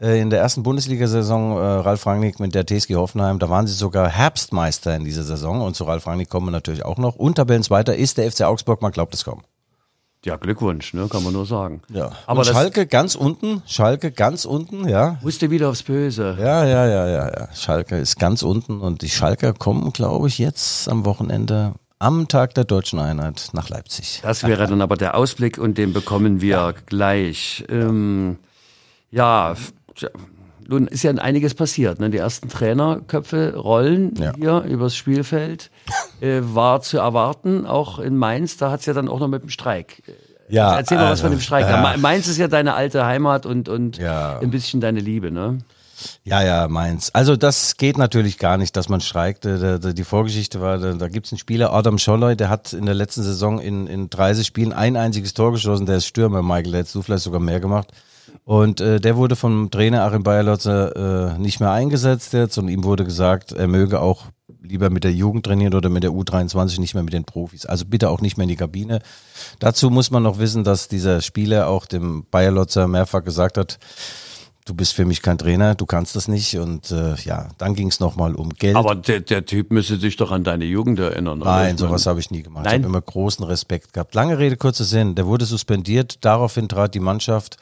[0.01, 3.75] Äh, In der ersten Bundesliga-Saison äh, Ralf Rangnick mit der TSG Hoffenheim, da waren sie
[3.75, 7.17] sogar Herbstmeister in dieser Saison und zu Ralf Rangnick kommen wir natürlich auch noch.
[7.17, 9.43] Und Tabellenzweiter ist der FC Augsburg, man glaubt es kaum.
[10.25, 11.09] Ja, Glückwunsch, ne?
[11.09, 11.81] kann man nur sagen.
[11.89, 12.13] Ja.
[12.27, 15.19] Aber Schalke ganz unten, Schalke ganz unten, ja.
[15.23, 16.37] musste wieder aufs Böse.
[16.39, 17.49] Ja, ja, ja, ja, ja.
[17.55, 22.55] Schalke ist ganz unten und die Schalker kommen, glaube ich, jetzt am Wochenende am Tag
[22.55, 24.21] der deutschen Einheit nach Leipzig.
[24.23, 27.65] Das wäre dann aber der Ausblick und den bekommen wir gleich.
[27.71, 28.39] Ähm,
[29.11, 29.55] ja,
[30.69, 31.99] nun ist ja einiges passiert.
[32.01, 32.11] Ne?
[32.11, 34.33] Die ersten Trainerköpfe rollen Ja.
[34.37, 35.71] hier übers Spielfeld.
[36.21, 39.49] Äh, war zu erwarten, auch in Mainz, da hat's ja dann auch noch mit dem
[39.49, 40.03] Streik.
[40.51, 41.67] Ja, Erzähl mal was also, von dem Streik.
[41.67, 41.81] ja.
[41.81, 44.39] Ma- Mainz ist ja deine alte Heimat und, und Ja.
[44.39, 45.61] ein bisschen deine Liebe, ne?
[46.25, 47.15] Ja, ja, meins.
[47.15, 49.47] Also das geht natürlich gar nicht, dass man streikt.
[49.47, 52.95] Äh, Die Vorgeschichte war, da, da gibt's einen Spieler, Adam Scholloy, der hat in der
[52.95, 55.87] letzten Saison in, in 30 Spielen ein einziges Tor geschossen.
[55.87, 56.73] Der ist Stürmer, Michael.
[56.73, 57.89] Der hättest du vielleicht sogar mehr gemacht.
[58.45, 62.85] Und äh, der wurde vom Trainer Achim Bayerlotzer äh, nicht mehr eingesetzt jetzt und ihm
[62.85, 64.27] wurde gesagt, er möge auch
[64.63, 67.67] lieber mit der Jugend trainieren oder mit der U23, nicht mehr mit den Profis.
[67.67, 69.01] Also bitte auch nicht mehr in die Kabine.
[69.59, 73.79] Dazu muss man noch wissen, dass dieser Spieler auch dem Bayerlotzer mehrfach gesagt hat,
[74.67, 76.57] du bist für mich kein Trainer, du kannst das nicht.
[76.59, 78.77] Und äh, ja, dann ging es nochmal um Geld.
[78.77, 81.41] Aber der, der Typ müsste sich doch an deine Jugend erinnern.
[81.43, 81.51] oder?
[81.51, 82.65] Nein, sowas habe ich nie gemacht.
[82.65, 82.81] Nein?
[82.81, 84.15] Ich habe immer großen Respekt gehabt.
[84.15, 85.15] Lange Rede, kurzer Sinn.
[85.15, 86.25] Der wurde suspendiert.
[86.25, 87.57] Daraufhin trat die Mannschaft,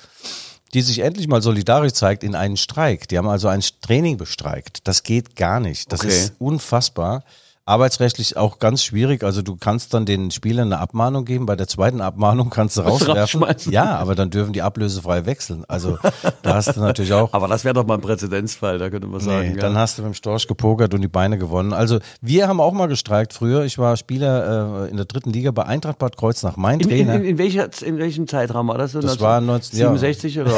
[0.75, 3.09] die sich endlich mal solidarisch zeigt, in einen Streik.
[3.09, 4.87] Die haben also ein Training bestreikt.
[4.87, 5.91] Das geht gar nicht.
[5.93, 6.09] Das Okay.
[6.09, 7.25] ist unfassbar.
[7.69, 9.23] Arbeitsrechtlich auch ganz schwierig.
[9.23, 11.45] Also du kannst dann den Spielern eine Abmahnung geben.
[11.45, 13.45] Bei der zweiten Abmahnung kannst du rauswerfen.
[13.71, 15.65] Ja, aber dann dürfen die ablösefrei wechseln.
[15.69, 15.99] Also
[16.43, 19.21] da hast du natürlich auch Aber das wäre doch mal ein Präzedenzfall, da könnte man
[19.21, 19.49] sagen.
[19.51, 19.61] Nee, ja.
[19.61, 21.75] dann hast du mit dem Storch gepokert und die Beine gewonnen.
[21.75, 23.65] Also wir haben auch mal gestreikt früher.
[23.65, 26.57] Ich war Spieler äh, in der dritten Liga bei Eintracht Bad Kreuznach.
[26.57, 27.15] Mein In, in, Trainer.
[27.17, 28.93] in, in, welcher, in welchem Zeitraum war das?
[28.93, 29.89] So Das war 19 ja.
[29.89, 30.53] 67 oder?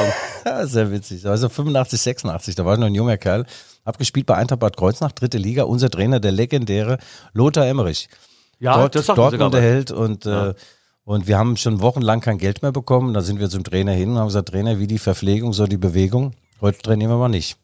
[0.45, 1.27] Ja, sehr witzig.
[1.27, 3.47] Also 85, 86, da war ich noch ein junger Kerl.
[3.85, 5.65] Hab gespielt bei Eintracht Bad Kreuznach, dritte Liga.
[5.65, 6.99] Unser Trainer, der legendäre
[7.33, 8.09] Lothar Emmerich.
[8.59, 9.61] Ja, Dort, das was.
[9.61, 10.55] Held und äh,
[11.05, 13.15] und wir haben schon wochenlang kein Geld mehr bekommen.
[13.15, 15.77] Da sind wir zum Trainer hin und haben gesagt, Trainer, wie die Verpflegung, so die
[15.77, 16.35] Bewegung.
[16.61, 17.57] Heute trainieren wir mal nicht.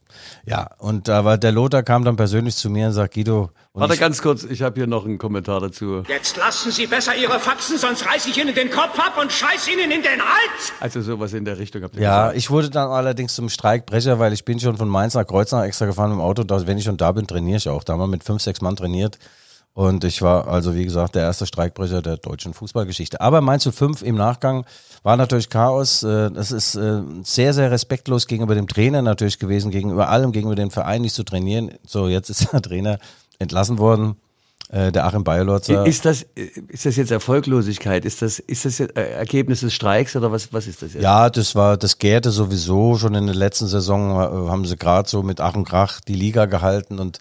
[0.44, 3.98] Ja, und aber der Lothar kam dann persönlich zu mir und sagt, Guido, und Warte
[3.98, 6.02] ganz kurz, ich habe hier noch einen Kommentar dazu.
[6.08, 9.68] Jetzt lassen Sie besser Ihre Faxen, sonst reiß ich Ihnen den Kopf ab und scheiß
[9.68, 10.72] Ihnen in den Hals!
[10.80, 12.38] Also sowas in der Richtung habt ihr Ja, gesagt.
[12.38, 15.84] ich wurde dann allerdings zum Streikbrecher, weil ich bin schon von Mainz nach Kreuznach extra
[15.84, 16.42] gefahren mit dem Auto.
[16.44, 17.84] Da, wenn ich schon da bin, trainiere ich auch.
[17.84, 19.18] Da haben wir mit fünf, sechs Mann trainiert.
[19.76, 23.20] Und ich war also, wie gesagt, der erste Streikbrecher der deutschen Fußballgeschichte.
[23.20, 24.64] Aber Mainz zu fünf im Nachgang
[25.02, 26.02] war natürlich Chaos.
[26.02, 30.56] Äh, Das ist äh, sehr, sehr respektlos gegenüber dem Trainer natürlich gewesen, gegenüber allem, gegenüber
[30.56, 31.72] dem Verein nicht zu trainieren.
[31.86, 32.98] So, jetzt ist der Trainer
[33.38, 34.16] entlassen worden,
[34.70, 35.86] äh, der Achim Bayerlotzer.
[35.86, 38.04] Ist das, ist das jetzt Erfolglosigkeit?
[38.04, 41.02] Ist das, ist das jetzt, äh, Ergebnis des Streiks oder was, was ist das jetzt?
[41.02, 42.96] Ja, das war, das gärte sowieso.
[42.96, 46.14] Schon in der letzten Saison äh, haben sie gerade so mit Ach und Krach die
[46.14, 46.98] Liga gehalten.
[46.98, 47.18] Und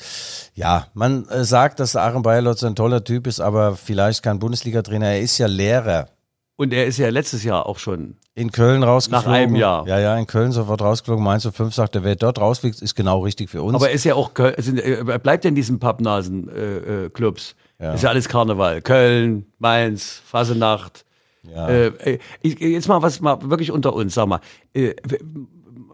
[0.55, 5.08] ja, man sagt, dass Aaron Bayerlotz ein toller Typ ist, aber vielleicht kein Bundesliga-Trainer.
[5.08, 6.08] Er ist ja Lehrer.
[6.55, 8.17] Und er ist ja letztes Jahr auch schon.
[8.37, 9.27] In Köln rausgeflogen.
[9.31, 9.87] Nach einem Jahr.
[9.87, 11.23] Ja, ja, in Köln sofort rausgeflogen.
[11.23, 13.75] Mainz 05 sagt, er, wer dort rausfliegt, ist genau richtig für uns.
[13.75, 17.05] Aber er ist ja auch, sind, äh, er bleibt ja in diesen Pappnasen-Clubs.
[17.05, 17.55] Äh, Clubs.
[17.79, 17.93] Ja.
[17.93, 18.81] Ist ja alles Karneval.
[18.81, 21.05] Köln, Mainz, Fasenacht.
[21.43, 21.67] Ja.
[21.69, 24.41] Äh, äh, jetzt mal was mal wirklich unter uns, sag mal.
[24.73, 24.95] Äh,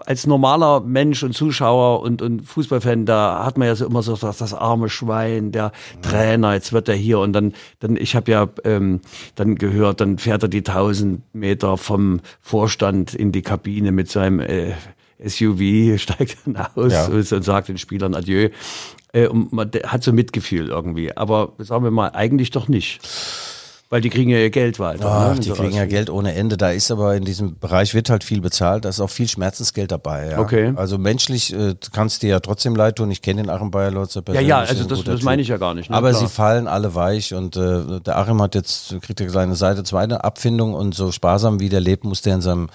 [0.06, 4.16] als normaler Mensch und Zuschauer und, und Fußballfan, da hat man ja so immer so
[4.16, 8.32] das, das arme Schwein, der Trainer, jetzt wird er hier und dann, dann ich habe
[8.32, 9.02] ja ähm,
[9.36, 14.40] dann gehört, dann fährt er die tausend Meter vom Vorstand in die Kabine mit seinem
[14.40, 14.74] äh,
[15.24, 17.06] SUV, steigt dann aus Ja.
[17.08, 18.50] und sagt den Spielern Adieu.
[19.14, 21.16] Äh, und man hat so Mitgefühl irgendwie.
[21.16, 23.02] Aber sagen wir mal, eigentlich doch nicht.
[23.92, 25.06] Weil die kriegen ja ihr Geld weiter.
[25.06, 25.42] Ach, ne?
[25.42, 25.84] die So kriegen ja.
[25.86, 26.56] Geld ohne Ende.
[26.56, 28.86] Da ist aber in diesem Bereich wird halt viel bezahlt.
[28.86, 30.30] Da ist auch viel Schmerzensgeld dabei.
[30.32, 30.40] Ja.
[30.40, 30.72] Okay.
[30.78, 33.12] Also menschlich äh, kannst dir ja trotzdem leid tun.
[33.12, 34.48] Ich kenne den Achim Bayerlotzer Ja, persönlich.
[34.48, 35.90] ja, ist also das, das meine ich ja gar nicht.
[35.90, 35.98] Ne?
[35.98, 36.22] Aber Klar.
[36.22, 40.24] sie fallen alle weich und äh, der Achim hat jetzt, kriegt er seine Seite zweite
[40.24, 42.70] Abfindung und so sparsam wie der lebt, muss der in seinem,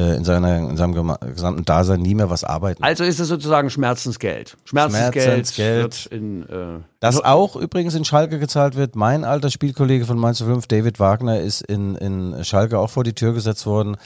[0.00, 2.82] in seiner, in seinem gesamten Dasein nie mehr was arbeiten.
[2.82, 4.56] Also ist es sozusagen Schmerzensgeld.
[4.64, 5.82] Schmerzensgeld, Schmerzensgeld.
[5.82, 8.94] wird in äh, Das auch übrigens in Schalke gezahlt wird.
[8.94, 13.14] Mein alter Spielkollege von Mainz 05, David Wagner, ist in, in Schalke auch vor die
[13.14, 13.96] Tür gesetzt worden.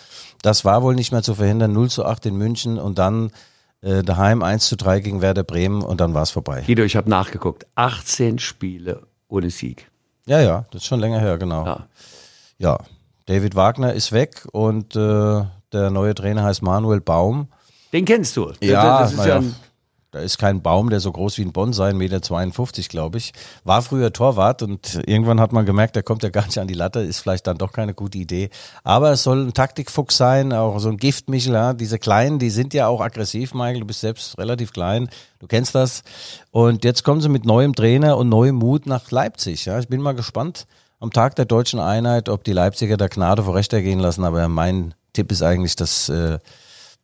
[0.43, 1.73] Das war wohl nicht mehr zu verhindern.
[1.73, 3.33] 0 zu 8 in München und dann
[3.83, 6.63] äh, daheim 1 zu 3 gegen Werder Bremen und dann war es vorbei.
[6.67, 7.67] Guido, ich habe nachgeguckt.
[7.75, 9.91] 18 Spiele ohne Sieg.
[10.27, 11.65] Ja, ja, das ist schon länger her, genau.
[11.67, 11.87] Ja.
[12.59, 12.79] Ja,
[13.27, 15.43] David Wagner ist weg und äh,
[15.73, 17.49] der neue Trainer heißt Manuel Baum.
[17.93, 18.53] Den kennst du.
[18.61, 19.43] Ja, das ist ja ja.
[20.13, 23.33] Da ist kein Baum, der so groß wie ein Bonsai, 1,52 Meter, glaube ich.
[23.63, 26.75] War früher Torwart und irgendwann hat man gemerkt, der kommt ja gar nicht an die
[26.75, 28.51] Latte, ist vielleicht dann doch keine gute Idee.
[28.83, 31.53] Aber es soll ein Taktikfuchs sein, auch so ein Giftmichel.
[31.55, 31.75] Ja.
[31.75, 33.81] Diese Kleinen, die sind ja auch aggressiv, Michael.
[33.81, 36.03] Du bist selbst relativ klein, du kennst das.
[36.51, 39.65] Und jetzt kommen sie mit neuem Trainer und neuem Mut nach Leipzig.
[39.67, 39.79] Ja.
[39.79, 40.67] Ich bin mal gespannt
[40.99, 44.25] am Tag der deutschen Einheit, ob die Leipziger da Gnade vor Recht ergehen lassen.
[44.25, 46.09] Aber mein Tipp ist eigentlich, dass...
[46.09, 46.39] Äh,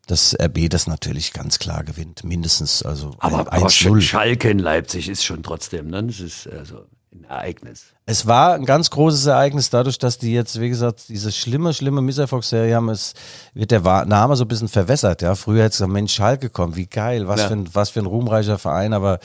[0.09, 4.01] dass RB das natürlich ganz klar gewinnt, mindestens also aber, aber 1-0.
[4.01, 6.05] Schalke in Leipzig ist schon trotzdem, ne?
[6.05, 7.87] Das ist also ein Ereignis.
[8.05, 12.03] Es war ein ganz großes Ereignis dadurch, dass die jetzt, wie gesagt, diese schlimme, schlimme
[12.03, 13.15] Misserfolgsserie haben, es
[13.53, 15.35] wird der Name so ein bisschen verwässert, ja.
[15.35, 17.49] Früher hätte es gesagt, Mensch, Schalke kommen, wie geil, was, Ja.
[17.49, 19.19] für ein, was für ein ruhmreicher Verein, aber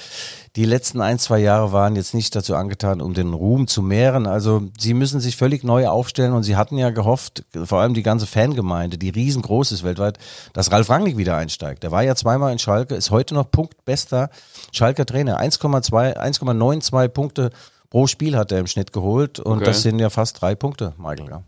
[0.57, 4.27] die letzten ein, zwei Jahre waren jetzt nicht dazu angetan, um den Ruhm zu mehren.
[4.27, 8.03] Also sie müssen sich völlig neu aufstellen und sie hatten ja gehofft, vor allem die
[8.03, 10.17] ganze Fangemeinde, die riesengroß ist weltweit,
[10.51, 11.83] dass Ralf Rangnick wieder einsteigt.
[11.83, 14.29] Der war ja zweimal in Schalke, ist heute noch punktbester
[14.73, 15.39] Schalker Trainer.
[15.39, 17.51] 1,2, 1,92 Punkte
[17.89, 19.65] pro Spiel hat er im Schnitt geholt und Okay.
[19.65, 21.29] das sind ja fast drei Punkte, Michael.
[21.29, 21.43] Ja.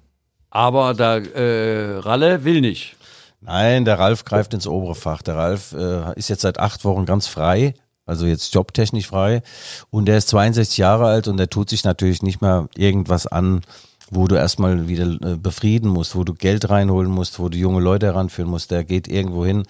[0.50, 2.96] Aber da äh, Ralle will nicht.
[3.42, 5.22] Nein, der Ralf greift ins obere Fach.
[5.22, 7.74] Der Ralf äh, ist jetzt seit acht Wochen ganz frei,
[8.06, 9.42] also jetzt jobtechnisch frei.
[9.90, 13.62] Und der ist 62 Jahre alt und der tut sich natürlich nicht mehr irgendwas an,
[14.10, 17.82] wo du erstmal wieder äh, befrieden musst, wo du Geld reinholen musst, wo du junge
[17.82, 18.72] Leute heranführen musst.
[18.72, 19.64] Der geht irgendwo hin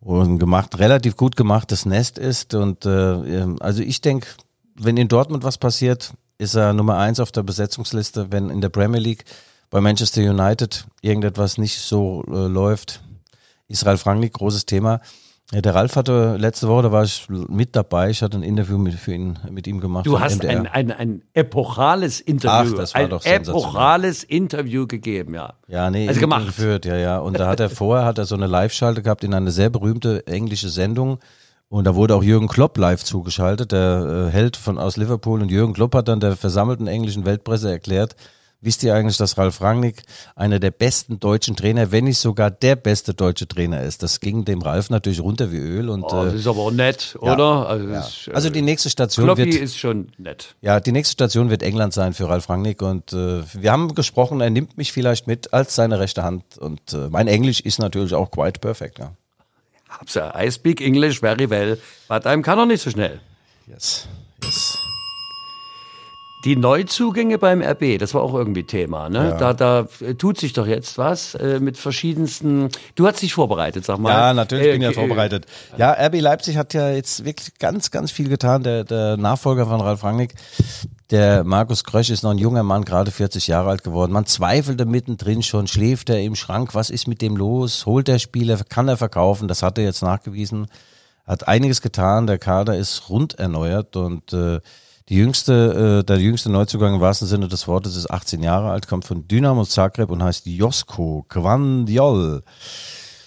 [0.00, 2.54] und gemacht, relativ gut gemachtes Nest ist.
[2.54, 4.28] Und äh, ähm, also ich denke,
[4.74, 8.30] wenn in Dortmund was passiert, ist er Nummer eins auf der Besetzungsliste.
[8.30, 9.24] Wenn in der Premier League
[9.70, 13.02] bei Manchester United irgendetwas nicht so äh, läuft,
[13.68, 15.00] ist Ralf Rangnick großes Thema.
[15.52, 18.78] Ja, der Ralf hatte letzte Woche, da war ich mit dabei, ich hatte ein Interview
[18.78, 20.04] mit, für ihn, mit ihm gemacht.
[20.04, 25.34] Du hast ein, ein, ein epochales Interview, Ach, das war ein doch epochales Interview gegeben,
[25.34, 25.54] ja.
[25.68, 26.46] Ja, nee, Also gemacht.
[26.46, 27.18] geführt, ja, ja.
[27.18, 30.26] Und da hat er vorher hat er so eine Live-Schalte gehabt in eine sehr berühmte
[30.26, 31.20] englische Sendung.
[31.68, 35.42] Und da wurde auch Jürgen Klopp live zugeschaltet, der äh, Held von aus Liverpool.
[35.42, 38.16] Und Jürgen Klopp hat dann der versammelten englischen Weltpresse erklärt,
[38.60, 40.02] wisst ihr eigentlich, dass Ralf Rangnick
[40.34, 44.02] einer der besten deutschen Trainer, wenn nicht sogar der beste deutsche Trainer ist.
[44.02, 45.88] Das ging dem Ralf natürlich runter wie Öl.
[45.88, 47.68] Und Oh, das äh, ist aber auch nett, ja, oder?
[47.68, 48.00] Also, ja.
[48.00, 50.56] ist, äh, also die nächste Station Kloppi wird ist schon nett.
[50.62, 54.40] ja, die nächste Station wird England sein für Ralf Rangnick und äh, wir haben gesprochen,
[54.40, 58.14] er nimmt mich vielleicht mit als seine rechte Hand und äh, mein Englisch ist natürlich
[58.14, 59.12] auch quite perfect, ja.
[59.88, 63.20] Hab's ja, I speak English very well, but I'm kann noch nicht so schnell.
[63.66, 64.08] Yes,
[64.42, 64.78] yes.
[66.44, 69.36] Die Neuzugänge beim RB, das war auch irgendwie Thema, ne?
[69.38, 72.68] Da, da äh, tut sich doch jetzt was äh, mit verschiedensten.
[72.94, 74.10] Du hast dich vorbereitet, sag mal.
[74.10, 75.46] Ja, natürlich Äh, bin ich ja äh, vorbereitet.
[75.76, 78.62] Ja, RB Leipzig hat ja jetzt wirklich ganz, ganz viel getan.
[78.62, 80.34] Der, der Nachfolger von Ralf Rangnick,
[81.10, 84.12] der Markus Krösch, ist noch ein junger Mann, gerade 40 Jahre alt geworden.
[84.12, 87.86] Man zweifelte mittendrin schon, schläft er im Schrank, was ist mit dem los?
[87.86, 89.48] Holt der Spieler, kann er verkaufen?
[89.48, 90.66] Das hat er jetzt nachgewiesen.
[91.26, 94.60] Hat einiges getan, der Kader ist rund erneuert und äh,
[95.08, 98.88] die jüngste, äh, der jüngste Neuzugang im wahrsten Sinne des Wortes ist 18 Jahre alt,
[98.88, 102.42] kommt von Dynamo Zagreb und heißt Josko Kvandiol.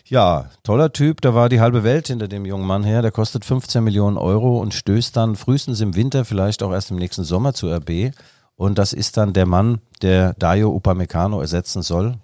[0.05, 3.01] Ja, toller Typ, da war die halbe Welt hinter dem jungen Mann her.
[3.01, 6.97] Der kostet 15 Millionen Euro und stößt dann frühestens im Winter, vielleicht auch erst im
[6.97, 8.11] nächsten Sommer zu RB.
[8.55, 12.17] Und das ist dann der Mann, der Dayo Upamecano ersetzen soll.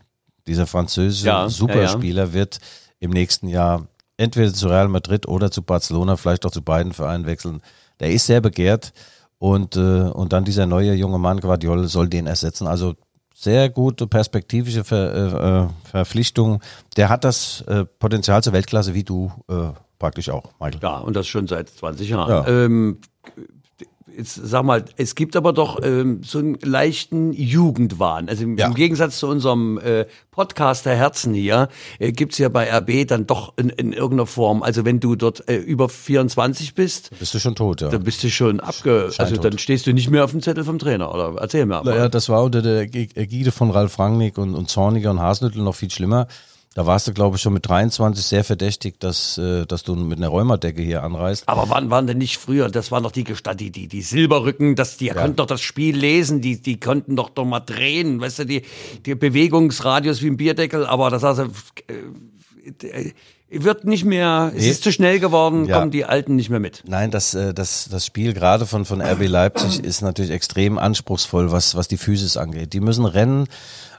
[0.47, 2.59] Dieser französische Ja, ja, Superspieler wird
[2.99, 3.87] im nächsten Jahr
[4.17, 7.61] entweder zu Real Madrid oder zu Barcelona, vielleicht auch zu beiden Vereinen wechseln.
[7.99, 8.93] Der ist sehr begehrt
[9.37, 12.67] und, äh, und dann dieser neue junge Mann Guardiol soll den ersetzen.
[12.67, 12.95] Also
[13.33, 16.61] sehr gute perspektivische Ver, äh, äh, Verpflichtung.
[16.95, 19.69] Der hat das äh, Potenzial zur Weltklasse wie du äh,
[19.99, 20.79] praktisch auch, Michael.
[20.81, 22.29] Ja, und das schon seit 20 Jahren.
[22.29, 22.47] Ja.
[22.47, 22.99] Ähm,
[24.17, 28.29] jetzt sag mal, es gibt aber doch ähm, so einen leichten Jugendwahn.
[28.29, 28.67] Also im, Ja.
[28.67, 33.25] im Gegensatz zu unserem äh, Podcast der Herzen hier, äh, gibt's ja bei RB dann
[33.27, 34.63] doch in, in irgendeiner Form.
[34.63, 37.89] Also wenn du dort äh, über 24 bist, Bist du schon tot, ja.
[37.89, 39.11] dann bist du schon abge...
[39.17, 41.33] Also dann stehst du nicht mehr auf dem Zettel vom Trainer, oder?
[41.39, 41.81] Erzähl mir.
[41.83, 45.61] Naja, das war unter der Äg- Ägide von Ralf Rangnick und, und Zorniger und Hasenhüttl
[45.61, 46.27] noch viel schlimmer.
[46.75, 50.17] Da warst du, glaube ich, schon mit 23 sehr verdächtig, dass, äh, dass du mit
[50.17, 51.47] einer Rheumadecke hier anreist.
[51.47, 52.67] Aber wann waren denn nicht früher?
[52.69, 56.41] Das waren doch die die, die, die Silberrücken, das, die konnten doch das Spiel lesen,
[56.41, 58.63] die, die konnten doch doch mal drehen, weißt du, die,
[59.05, 61.43] die Bewegungsradius wie ein Bierdeckel, aber das also,
[61.87, 63.11] äh, äh,
[63.49, 64.69] wird nicht mehr, es Nee.
[64.71, 65.79] ist zu schnell geworden, Ja.
[65.79, 66.83] kommen die Alten nicht mehr mit.
[66.85, 71.53] Nein, das, äh, das, das Spiel gerade von, von RB Leipzig ist natürlich extrem anspruchsvoll,
[71.53, 72.73] was, was die Physis angeht.
[72.73, 73.47] Die müssen rennen.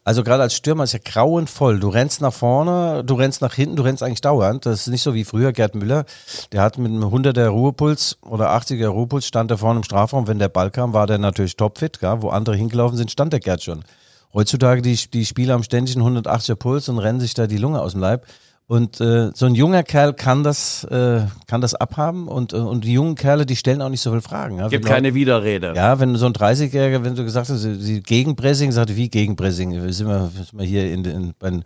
[0.07, 1.81] Also gerade als Stürmer ist ja grauenvoll.
[1.81, 4.65] Du rennst nach vorne, du rennst nach hinten, du rennst eigentlich dauernd.
[4.65, 6.05] Das ist nicht so wie früher Gerd Müller.
[6.53, 10.29] Der hat mit einem 100er Ruhepuls oder 80er Ruhepuls stand er vorne im Strafraum.
[10.29, 11.99] Wenn der Ball kam, war der natürlich topfit.
[11.99, 12.23] Gell?
[12.23, 13.83] Wo andere hingelaufen sind, stand der Gerd schon.
[14.33, 17.81] Heutzutage, die, die Spieler haben ständig einen 180er Puls und rennen sich da die Lunge
[17.81, 18.27] aus dem Leib.
[18.69, 22.85] Und äh, so ein junger Kerl kann das, äh, kann das abhaben und, äh, und
[22.85, 24.57] die jungen Kerle, die stellen auch nicht so viele Fragen.
[24.59, 24.65] Ja?
[24.69, 25.73] Gibt Wenn du- keine Widerrede.
[25.77, 29.93] ja, wenn so ein 30-Jähriger, wenn du gesagt hast, sie, sie Gegenpressing, sagte, wie Gegenpressing?
[29.93, 31.65] Sind wir, sind wir hier in, in, in,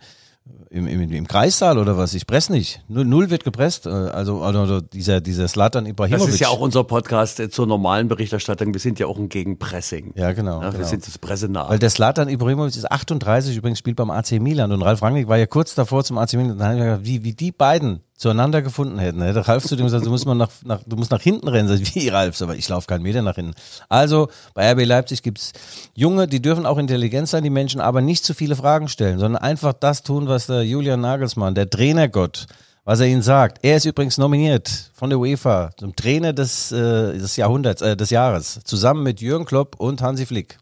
[0.69, 2.13] im, im, im Kreissaal oder was?
[2.13, 2.81] Ich press nicht.
[2.87, 3.85] Null, null wird gepresst.
[3.85, 6.33] Äh, Also, also dieser, dieser Slatan Das Ibrahimovic.
[6.33, 8.73] ist ja auch unser Podcast zur normalen Berichterstattung.
[8.73, 10.13] Wir sind ja auch ein Gegenpressing.
[10.15, 10.61] Ja, genau.
[10.61, 10.87] Ja, wir genau.
[10.87, 11.69] sind das pressenah.
[11.69, 15.37] Weil der Slatan Ibrahimovic ist 38, übrigens spielt beim AC Milan und Ralf Rangnick war
[15.37, 16.57] ja kurz davor zum AC Milan.
[16.57, 19.21] Dann habe ich mir gedacht, wie, wie die beiden zueinander gefunden hätten.
[19.23, 21.67] Hätte Ralf zu dem gesagt, du musst, mal nach, nach, du musst nach hinten rennen.
[21.67, 22.39] Sag ich, wie Ralf?
[22.41, 23.55] Aber ich laufe keinen Meter nach hinten.
[23.89, 25.53] Also bei RB Leipzig gibt's
[25.95, 29.41] Junge, die dürfen auch intelligent sein, die Menschen, aber nicht zu viele Fragen stellen, sondern
[29.41, 32.45] einfach das tun, was der Julian Nagelsmann, der Trainergott,
[32.83, 33.57] was er ihnen sagt.
[33.63, 38.11] Er ist übrigens nominiert von der UEFA zum Trainer des, äh, des Jahrhunderts, äh, des
[38.11, 40.59] Jahres, zusammen mit Jürgen Klopp und Hansi Flick.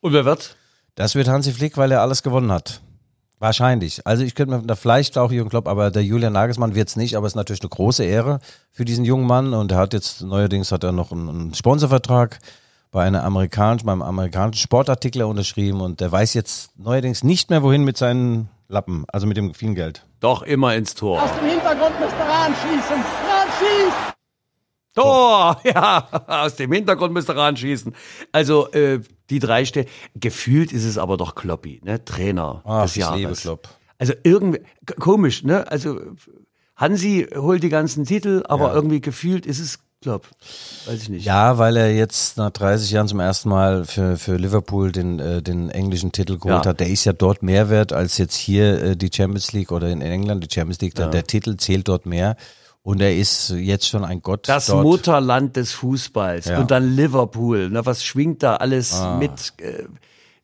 [0.00, 0.56] Und wer wird?
[0.94, 2.80] Das wird Hansi Flick, weil er alles gewonnen hat.
[3.38, 4.06] Wahrscheinlich.
[4.06, 7.16] Also ich könnte mir da vielleicht auch Jürgen Klopp, aber der Julian Nagelsmann wird's nicht,
[7.16, 8.40] aber es ist natürlich eine große Ehre
[8.72, 12.38] für diesen jungen Mann und er hat jetzt neuerdings hat er noch einen, einen Sponsorvertrag
[12.90, 17.82] bei einer amerikanischen, beim amerikanischen Sportartikler unterschrieben und der weiß jetzt neuerdings nicht mehr wohin
[17.84, 20.06] mit seinen Lappen, also mit dem vielen Geld.
[20.20, 21.22] Doch immer ins Tor.
[21.22, 22.96] Aus dem Hintergrund müsste Rahn schießen.
[22.96, 24.14] Rahn schießt!
[24.94, 25.60] Tor!
[25.64, 27.94] Ja, aus dem Hintergrund müsste ran schießen.
[28.32, 29.86] Also, äh, die drei stehen.
[30.14, 32.04] Gefühlt ist es aber doch Kloppi, ne?
[32.04, 33.18] Trainer Ach, des ich Jahres.
[33.18, 33.68] liebe Klopp.
[33.98, 34.60] Also irgendwie,
[35.00, 35.70] komisch, ne?
[35.70, 36.00] Also,
[36.76, 40.28] Hansi holt die ganzen Titel, aber irgendwie gefühlt ist es Klopp.
[40.86, 41.24] Weiß ich nicht.
[41.24, 45.40] Ja, weil er jetzt nach 30 Jahren zum ersten Mal für, für Liverpool den, äh,
[45.40, 46.70] den englischen Titel geholt Ja.
[46.72, 46.80] hat.
[46.80, 50.02] Der ist ja dort mehr wert als jetzt hier äh, die Champions League oder in
[50.02, 50.94] England die Champions League.
[50.96, 52.36] Der, der Titel zählt dort mehr.
[52.84, 54.84] Und er ist jetzt schon ein Gott Das dort.
[54.84, 56.44] Mutterland des Fußballs.
[56.44, 56.60] Ja.
[56.60, 57.70] Und dann Liverpool.
[57.70, 59.54] Ne, was schwingt da alles mit?
[59.56, 59.84] Äh,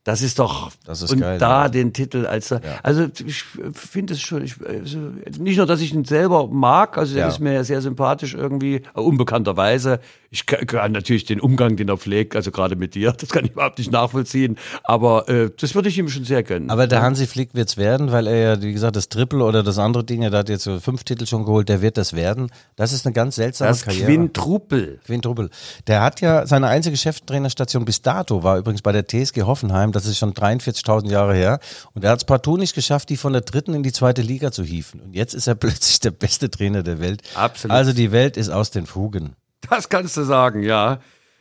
[0.04, 0.72] das ist doch.
[0.86, 1.68] Das ist und geil, da ja.
[1.68, 2.50] den Titel als.
[2.82, 4.42] Also ich finde es schon.
[4.42, 4.98] Ich, also,
[5.38, 7.28] nicht nur, dass ich ihn selber mag, also der Ja.
[7.28, 10.00] ist mir sehr sympathisch irgendwie, unbekannterweise.
[10.32, 13.44] Ich kann, kann natürlich den Umgang, den er pflegt, also gerade mit dir, das kann
[13.44, 14.58] ich überhaupt nicht nachvollziehen.
[14.84, 16.70] Aber äh, das würde ich ihm schon sehr gönnen.
[16.70, 19.78] Aber der Hansi Flick wird's werden, weil er ja, wie gesagt, das Triple oder das
[19.78, 22.48] andere Ding, der hat jetzt so fünf Titel schon geholt, der wird das werden.
[22.76, 24.06] Das ist eine ganz seltsame das Karriere.
[24.06, 25.00] Quintrupel.
[25.04, 25.50] Quintruppel.
[25.88, 29.90] Der hat ja seine einzige Cheftrainerstation bis dato war übrigens bei der TSG Hoffenheim.
[29.90, 31.58] Das ist schon 43.000 Jahre her.
[31.94, 34.52] Und er hat es partout nicht geschafft, die von der dritten in die zweite Liga
[34.52, 35.00] zu hieven.
[35.00, 37.22] Und jetzt ist er plötzlich der beste Trainer der Welt.
[37.34, 37.76] Absolut.
[37.76, 39.34] Also die Welt ist aus den Fugen.
[39.68, 41.00] Das kannst du sagen, ja.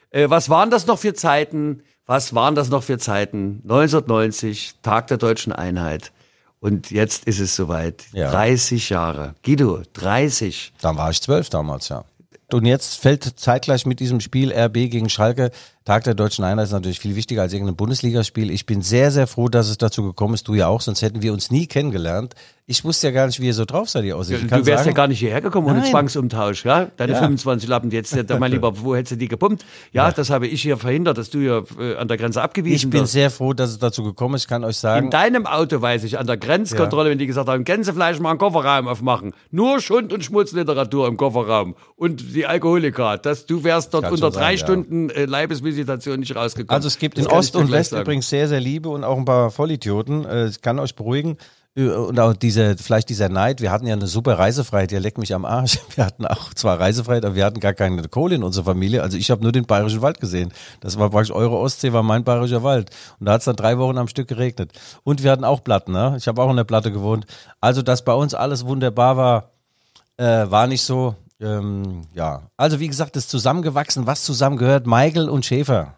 [0.10, 1.84] Äh, was waren das noch für Zeiten?
[2.06, 3.62] Was waren das noch für Zeiten?
[3.64, 6.12] 1990, Tag der deutschen Einheit.
[6.60, 8.04] Und jetzt ist es soweit.
[8.12, 8.32] Ja.
[8.32, 9.36] 30 Jahre.
[9.46, 10.74] Guido, 30.
[10.82, 12.04] Dann war ich zwölf damals, ja.
[12.52, 15.52] Und jetzt fällt zeitgleich mit diesem Spiel RB gegen Schalke.
[15.86, 18.52] Tag der deutschen Einheit ist natürlich viel wichtiger als irgendein Bundesligaspiel.
[18.52, 20.48] Ich bin sehr, sehr froh, dass es dazu gekommen ist.
[20.48, 22.36] Du ja auch, sonst hätten wir uns nie kennengelernt.
[22.68, 24.44] Ich wusste ja gar nicht, wie ihr so drauf seid, ihr aussieht.
[24.44, 25.84] Du wärst sagen, ja gar nicht hierher gekommen ohne.
[25.84, 26.92] Zwangsumtausch, ja?
[26.98, 27.18] Deine Ja.
[27.20, 29.66] 25 Lappen, jetzt, äh, mein Lieber, wo hättest du die gepumpt?
[29.92, 32.90] Ja, das habe ich hier verhindert, dass du hier äh, an der Grenze abgewiesen ich
[32.92, 33.14] bin wirst.
[33.14, 34.44] sehr froh, dass es dazu gekommen ist.
[34.44, 37.50] Ich kann euch sagen, In deinem Auto weiß ich, an der Grenzkontrolle, wenn die gesagt
[37.50, 39.34] haben, Gänsefleisch mal einen Kofferraum aufmachen.
[39.50, 41.74] Nur Schund- und Schmutzliteratur im Kofferraum.
[41.96, 44.58] Und die Alkoholiker, dass du wärst dort Kann unter sein, drei ja.
[44.60, 45.26] Stunden äh,
[45.70, 46.76] Leibesvisitation nicht rausgekommen.
[46.76, 48.02] Also es gibt Das in Ost und West sagen.
[48.04, 50.26] übrigens sehr, sehr Liebe und auch ein paar Vollidioten.
[50.26, 51.38] Äh, Ich kann euch beruhigen.
[51.76, 55.18] Äh, Und auch diese, vielleicht dieser Neid, wir hatten ja eine super Reisefreiheit, der leckt
[55.18, 55.80] mich am Arsch.
[55.96, 59.04] Wir hatten auch zwar Reisefreiheit, aber wir hatten gar keine Kohle in unserer Familie.
[59.04, 60.52] Also ich habe nur den Bayerischen Wald gesehen.
[60.82, 62.90] Das war praktisch eure Ostsee, war mein Bayerischer Wald.
[63.20, 64.72] Und da hat es dann drei Wochen am Stück geregnet.
[65.04, 66.16] Und wir hatten auch Platten, ne?
[66.18, 67.26] Ich habe auch in der Platte gewohnt.
[67.62, 69.52] Also, dass bei uns alles wunderbar war,
[70.18, 71.16] äh, war nicht so.
[71.42, 75.96] Ähm, ja, also wie gesagt, das zusammengewachsen, was zusammengehört, Michael und Schäfer.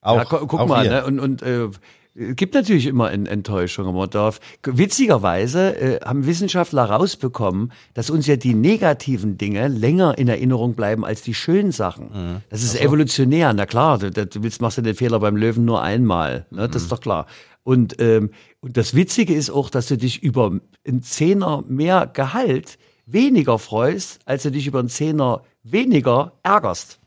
[0.00, 1.04] Auch, ja, gu guck auch mal, ne?
[1.04, 1.68] und, und äh,
[2.14, 3.94] gibt natürlich immer Ent- Enttäuschungen.
[3.94, 4.38] Man darf.
[4.62, 11.04] Witzigerweise äh, haben Wissenschaftler rausbekommen, dass uns ja die negativen Dinge länger in Erinnerung bleiben
[11.04, 12.42] als die schönen Sachen.
[12.50, 13.52] Das ist evolutionär.
[13.52, 16.46] Na klar, du, du willst, machst du den Fehler beim Löwen nur einmal.
[16.50, 16.68] Ne?
[16.68, 17.26] Das ist doch klar.
[17.64, 18.30] Und, ähm,
[18.60, 20.52] und das Witzige ist auch, dass du dich über
[20.86, 26.98] einen Zehner mehr Gehalt weniger freust, als du dich über einen Zehner weniger ärgerst.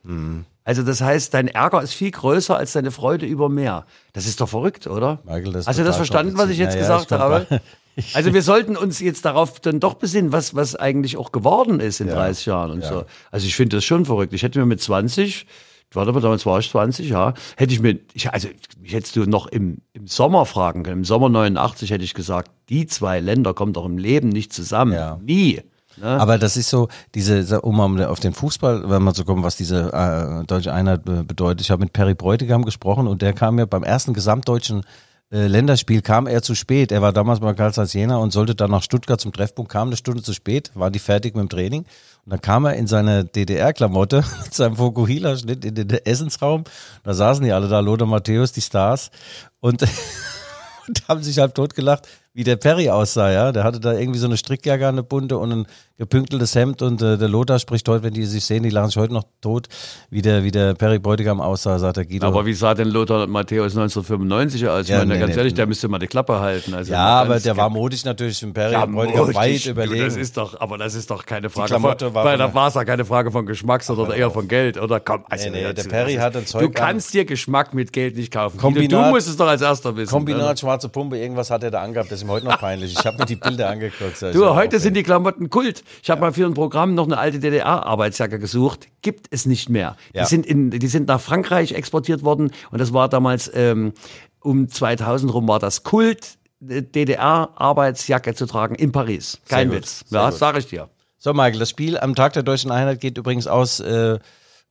[0.64, 3.86] Also das heißt, dein Ärger ist viel größer als deine Freude über mehr.
[4.14, 5.20] Das ist doch verrückt, oder?
[5.24, 6.76] Michael, das ist Hast du das verstanden, was ich jetzt.
[6.76, 7.62] Ja, ja, gesagt ich habe?
[8.14, 12.00] Also wir sollten uns jetzt darauf dann doch besinnen, was, was eigentlich auch geworden ist
[12.00, 12.14] in Ja.
[12.14, 13.06] 30 Jahren und so.
[13.32, 14.34] Also ich finde das schon verrückt.
[14.34, 15.48] Ich hätte mir mit 20,
[15.94, 19.26] warte mal, damals war ich 20, ja, hätte ich mir, ich, also mich hättest du
[19.26, 21.00] noch im, im Sommer fragen können.
[21.00, 24.94] Im Sommer 89 hätte ich gesagt, die zwei Länder kommen doch im Leben nicht zusammen.
[24.94, 25.20] Ja.
[25.24, 25.62] Nie.
[26.00, 26.08] Ne?
[26.08, 29.92] Aber das ist so, diese, um auf den Fußball, wenn man so kommt, was diese
[29.94, 31.62] äh, deutsche Einheit be- bedeutet.
[31.62, 34.84] Ich habe mit Perry Bräutigam gesprochen und der kam mir beim ersten gesamtdeutschen
[35.30, 36.92] äh, Länderspiel kam er zu spät.
[36.92, 39.90] Er war damals bei Karl Zeiss Jena und sollte dann nach Stuttgart zum Treffpunkt, kam
[39.90, 41.82] eine Stunde zu spät, waren die fertig mit dem Training.
[42.26, 46.64] Und dann kam er in seine DDR-Klamotte mit seinem Fokuhila-Schnitt in den Essensraum.
[47.04, 49.12] Da saßen die alle da, Lothar Matthäus, die Stars.
[49.60, 49.82] Und,
[50.88, 53.52] und haben sich halb totgelacht, wie der Perry aussah, ja.
[53.52, 55.66] Der hatte da irgendwie so eine Strickjacke, eine bunte und ein
[55.98, 58.98] gepünkteltes Hemd und äh, der Lothar spricht heute, wenn die sich sehen, die lachen sich
[58.98, 59.66] heute noch tot,
[60.12, 62.28] wie der, wie der Perry Bräutigam aussah, sagt der Guido.
[62.28, 64.84] Aber wie sah denn Lothar Matthäus 1995 aus?
[64.84, 65.38] Ich Ja, meine, nee, ganz nee.
[65.40, 66.76] ehrlich, der müsste mal die Klappe halten.
[66.76, 69.36] Also ja, aber der war modisch natürlich im Perry Ja, Bräutigam mutig.
[69.36, 70.06] weit Du, überlegen.
[70.06, 72.68] Das ist doch, aber das ist doch keine Frage Klamotte von, war da der- war
[72.68, 75.00] es ja keine Frage von Geschmacks oder eher von Geld, oder?
[75.00, 76.74] Komm, also Nee, nee, der Perry ist- hat ein Zeug Du an.
[76.74, 78.60] kannst dir Geschmack mit Geld nicht kaufen.
[78.60, 80.12] Kombinat- du musst es doch als erster wissen.
[80.12, 80.58] Kombinat ne?
[80.58, 82.94] schwarze Pumpe, irgendwas hat er da angehabt, das ihm heute noch peinlich.
[82.98, 84.22] Ich habe mir die Bilder angeguckt.
[84.22, 85.84] Du, ja, heute sind die Klamotten Kult.
[86.04, 88.88] Ich habe mal für ein Programm noch eine alte DDR-Arbeitsjacke gesucht.
[89.02, 89.96] Gibt es nicht mehr.
[90.14, 90.24] Ja.
[90.24, 93.94] Die, sind in, die sind nach Frankreich exportiert worden und das war damals ähm,
[94.42, 96.38] um 2000 rum war das Kult,
[96.68, 99.40] äh, DDR-Arbeitsjacke zu tragen in Paris.
[99.48, 100.06] Kein Witz.
[100.10, 100.38] Ja, gut.
[100.38, 100.90] sag ich dir.
[101.18, 104.20] So, Michael, das Spiel am Tag der deutschen Einheit geht übrigens aus äh,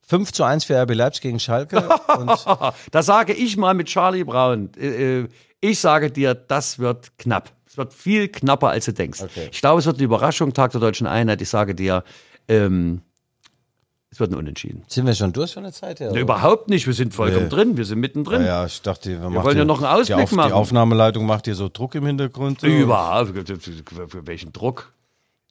[0.09, 1.79] 5 zu 1 für RB Leipzig gegen Schalke.
[2.19, 2.31] Und
[2.93, 5.29] Da sage ich mal mit Charlie Brown, äh, äh,
[5.71, 7.51] ich sage dir, das wird knapp.
[7.67, 9.21] Es wird viel knapper, als du denkst.
[9.23, 9.49] Okay.
[9.53, 11.43] Ich glaube, es wird eine Überraschung, Tag der deutschen Einheit.
[11.43, 12.05] Ich sage dir,
[12.49, 13.03] ähm,
[14.11, 14.85] es wird ein Unentschieden.
[14.87, 16.13] sind wir schon durch von der Zeit her?
[16.13, 17.51] Ne, überhaupt nicht, wir sind vollkommen Nee.
[17.51, 18.41] drin, wir sind mittendrin.
[18.43, 20.49] Ja, ja, ich dachte, wir, machen wollen ja noch einen Ausblick die, machen.
[20.49, 22.61] Die Aufnahmeleitung macht hier so Druck im Hintergrund.
[22.61, 22.67] so.
[22.67, 24.93] Überhaupt, für welchen Druck?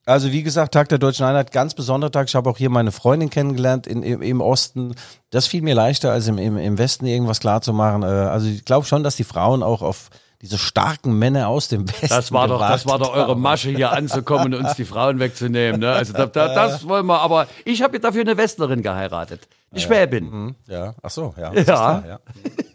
[0.07, 2.27] Also wie gesagt, Tag der Deutschen Einheit, ganz besonderer Tag.
[2.27, 4.93] Ich habe auch hier meine Freundin kennengelernt in, im, im Osten.
[5.31, 8.03] Das fiel mir leichter, als im, im, im Westen irgendwas klar zu machen.
[8.03, 10.09] Äh, Also ich glaube schon, dass die Frauen auch auf
[10.41, 13.35] diese starken Männer aus dem Westen Das war doch, das war doch eure.
[13.35, 15.81] Masche, hier anzukommen und uns die Frauen wegzunehmen.
[15.81, 15.91] Ne?
[15.91, 19.47] Also da, da, das wollen wir, aber ich habe dafür eine Westlerin geheiratet.
[19.71, 20.55] Eine Schwäbin.
[20.67, 21.51] Ja, ach so, ja.
[21.51, 21.63] Ja.
[21.63, 22.19] Klar, ja.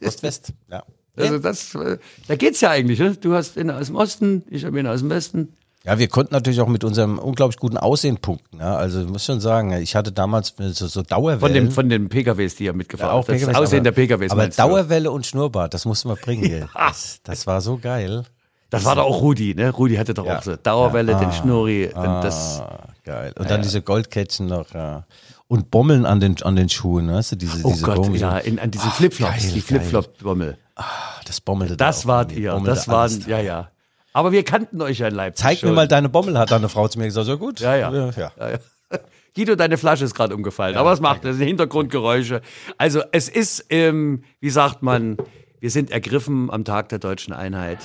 [0.04, 0.82] Ost-West, ja.
[1.16, 2.98] Also das, äh, da geht's ja eigentlich.
[2.98, 3.14] Ne?
[3.14, 5.56] Du hast einen aus dem Osten, ich habe einen aus dem Westen.
[5.84, 8.58] Ja, wir konnten natürlich auch mit unserem unglaublich guten Aussehen punkten.
[8.58, 8.76] Ja?
[8.76, 11.40] Also ich muss schon sagen, ich hatte damals so, so Dauerwellen.
[11.40, 13.28] Von, dem, von den PKWs, die ihr mitgefahren habt.
[13.30, 14.30] Das PKWs, Aussehen aber, der PKWs.
[14.32, 14.62] Aber meinst du?
[14.62, 16.44] Dauerwelle und Schnurrbart, das mussten wir bringen.
[16.44, 16.68] hier.
[16.74, 18.24] Das, das war so geil.
[18.68, 19.70] Das war doch auch Rudi, ne?
[19.70, 20.38] Rudi hatte doch Ja.
[20.38, 21.86] auch so Dauerwelle, den Schnurri.
[21.86, 23.32] und das, Ah, geil.
[23.38, 24.72] Und dann diese Goldkettchen noch.
[24.74, 25.06] Ja.
[25.48, 27.36] Und Bommeln an den, an den Schuhen, weißt du?
[27.36, 30.56] Diese, oh diese Gott, komischen- ja, in, an diesen Flipflops, geil, die Flipflop-Bommel.
[30.76, 30.84] Ah,
[31.26, 33.70] Das bommelte da Das auch wart ihr, das waren, ja, ja.
[34.12, 35.70] Aber wir kannten euch ja in Leipzig Zeig schon.
[35.70, 37.26] mir mal deine Bommel, hat da eine Frau zu mir gesagt.
[37.26, 37.60] So gut.
[37.60, 37.92] Ja, ja.
[37.92, 38.10] ja.
[38.16, 38.58] Ja, ja.
[39.36, 40.76] Guido, deine Flasche ist gerade umgefallen.
[40.76, 41.36] Aber was macht das?
[41.36, 42.40] sind Hintergrundgeräusche.
[42.76, 45.16] Also es ist, ähm, wie sagt man,
[45.60, 47.78] wir sind ergriffen am Tag der deutschen Einheit.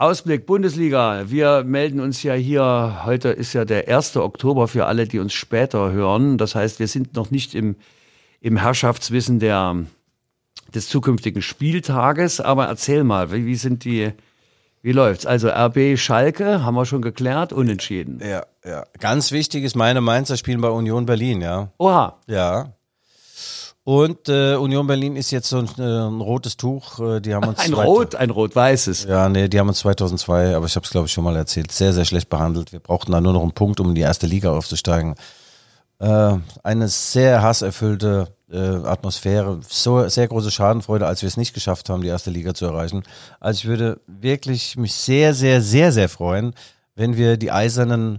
[0.00, 1.24] Ausblick Bundesliga.
[1.26, 4.16] Wir melden uns ja hier, heute ist ja der 1.
[4.16, 6.38] Oktober für alle, die uns später hören.
[6.38, 7.74] Das heißt, wir sind noch nicht im,
[8.40, 9.76] im Herrschaftswissen der,
[10.74, 12.40] des zukünftigen Spieltages.
[12.40, 14.12] Aber erzähl mal, wie, wie sind die,
[14.82, 15.26] wie läuft's?
[15.26, 18.20] Also RB Schalke, haben wir schon geklärt, unentschieden.
[18.24, 18.84] Ja, ja.
[18.98, 21.72] Ganz wichtig ist, meine Mainzer spielen bei Union Berlin, ja.
[21.78, 22.72] Oha, Ja.
[23.88, 27.00] Und äh, Union Berlin ist jetzt so ein, äh, ein rotes Tuch.
[27.00, 29.04] Äh, die haben uns ein Rot, ein Rot-Weißes.
[29.04, 31.72] Ja, nee, die haben uns 2002, aber ich habe es glaube ich schon mal erzählt,
[31.72, 32.70] sehr, sehr schlecht behandelt.
[32.70, 35.14] Wir brauchten da nur noch einen Punkt, um in die erste Liga aufzusteigen.
[36.00, 41.88] Äh, eine sehr hasserfüllte äh, Atmosphäre, so sehr große Schadenfreude, als wir es nicht geschafft
[41.90, 43.02] haben, die erste Liga zu erreichen.
[43.40, 46.54] Also ich würde wirklich mich sehr, sehr, sehr, sehr freuen,
[46.96, 48.18] wenn wir die Eisernen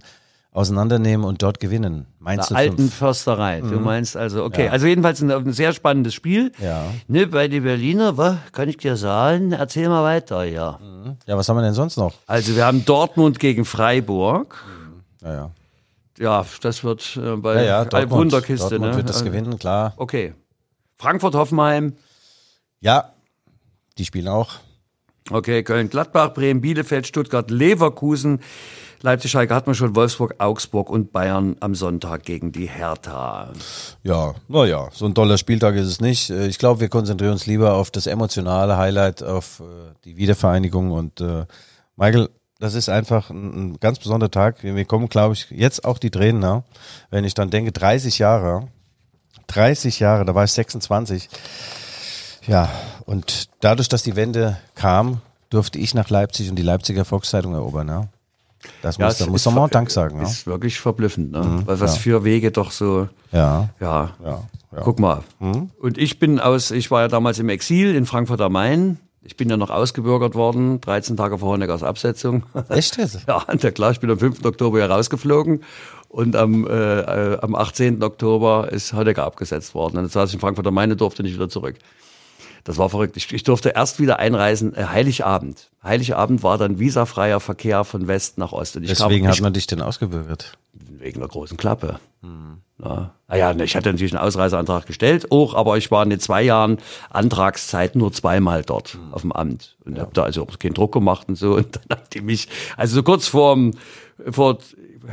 [0.51, 2.07] auseinandernehmen und dort gewinnen.
[2.17, 2.93] Meinst der du alten fünf?
[2.95, 3.61] Försterei.
[3.61, 4.71] Du meinst also, okay, Ja.
[4.71, 6.51] also jedenfalls ein, ein sehr spannendes Spiel.
[6.59, 6.85] Ja.
[7.07, 9.51] Ne, bei den Berliner, was kann ich dir sagen?
[9.51, 10.79] Erzähl mal weiter, ja.
[11.27, 12.13] Ja, was haben wir denn sonst noch?
[12.25, 14.63] Also wir haben Dortmund gegen Freiburg.
[15.21, 15.51] Ja, ja.
[16.19, 18.69] Ja, das wird äh, bei Ja, ja, Dortmund, Wunderkiste.
[18.69, 18.97] Dortmund ne?
[18.97, 19.93] wird das Äh, gewinnen, klar.
[19.97, 20.33] Okay.
[20.97, 21.93] Frankfurt-Hoffenheim.
[22.81, 23.13] Ja,
[23.97, 24.55] die spielen auch.
[25.31, 28.39] Okay, Köln-Gladbach, Bremen, Bielefeld, Stuttgart, Leverkusen,
[29.01, 33.53] Leipzig, Schalke hat man schon, Wolfsburg, Augsburg und Bayern am Sonntag gegen die Hertha.
[34.03, 36.29] Ja, naja, so ein toller Spieltag ist es nicht.
[36.31, 39.63] Äh, Ich glaube, wir konzentrieren uns lieber auf das emotionale Highlight, auf äh,
[40.03, 40.91] die Wiedervereinigung.
[40.91, 41.45] Und äh,
[41.95, 42.29] Michael,
[42.59, 44.63] das ist einfach ein, ein ganz besonderer Tag.
[44.63, 46.63] Wir kommen, glaube ich, jetzt auch die Tränen, ne?
[47.09, 48.67] wenn ich dann denke, 30 Jahre,
[49.47, 51.29] 30 Jahre, da war ich 26.
[52.47, 52.69] Ja,
[53.05, 57.87] und dadurch, dass die Wende kam, durfte ich nach Leipzig und die Leipziger Volkszeitung erobern.
[57.87, 58.09] Ne?
[58.81, 60.17] Das muss, da es muss ist man mal Dank sagen.
[60.17, 60.23] Ne?
[60.23, 61.63] Ist wirklich verblüffend, ne?
[61.65, 62.01] Weil was ja.
[62.01, 64.11] für Wege doch so, Ja, ja.
[64.23, 64.43] ja, ja.
[64.71, 64.83] Mhm.
[64.83, 65.23] Guck mal.
[65.39, 68.99] Und ich bin aus, ich war ja damals im Exil in Frankfurt am Main.
[69.21, 72.43] Ich bin ja noch ausgebürgert worden, 13 Tage vor Honeckers Absetzung.
[72.69, 73.27] Echt jetzt?
[73.27, 74.45] Ja, na klar, ich bin am 5.
[74.45, 75.63] Oktober hier rausgeflogen
[76.07, 78.01] und am, äh, am 18.
[78.01, 79.97] Oktober ist Honecker abgesetzt worden.
[79.97, 81.75] Und jetzt saß ich in Frankfurt am Main und durfte nicht wieder zurück.
[82.63, 83.17] Das war verrückt.
[83.17, 85.69] Ich, ich durfte erst wieder einreisen, äh, Heiligabend.
[85.83, 88.77] Heiligabend war dann visafreier Verkehr von West nach Ost.
[88.77, 90.53] Und ich Deswegen kam, hat man dich denn ausgebürgert.
[90.73, 91.99] wegen der großen Klappe.
[92.21, 93.13] Ja.
[93.27, 96.41] Naja, ne, ich hatte natürlich einen Ausreiseantrag gestellt, auch, aber ich war in den zwei
[96.41, 96.77] Jahren
[97.09, 101.27] Antragszeit nur zweimal dort auf dem Amt und habe da also auch keinen Druck gemacht
[101.27, 101.55] und so.
[101.59, 102.47] Und dann haben die mich,
[102.77, 103.73] also so kurz vorm,
[104.31, 104.59] vor,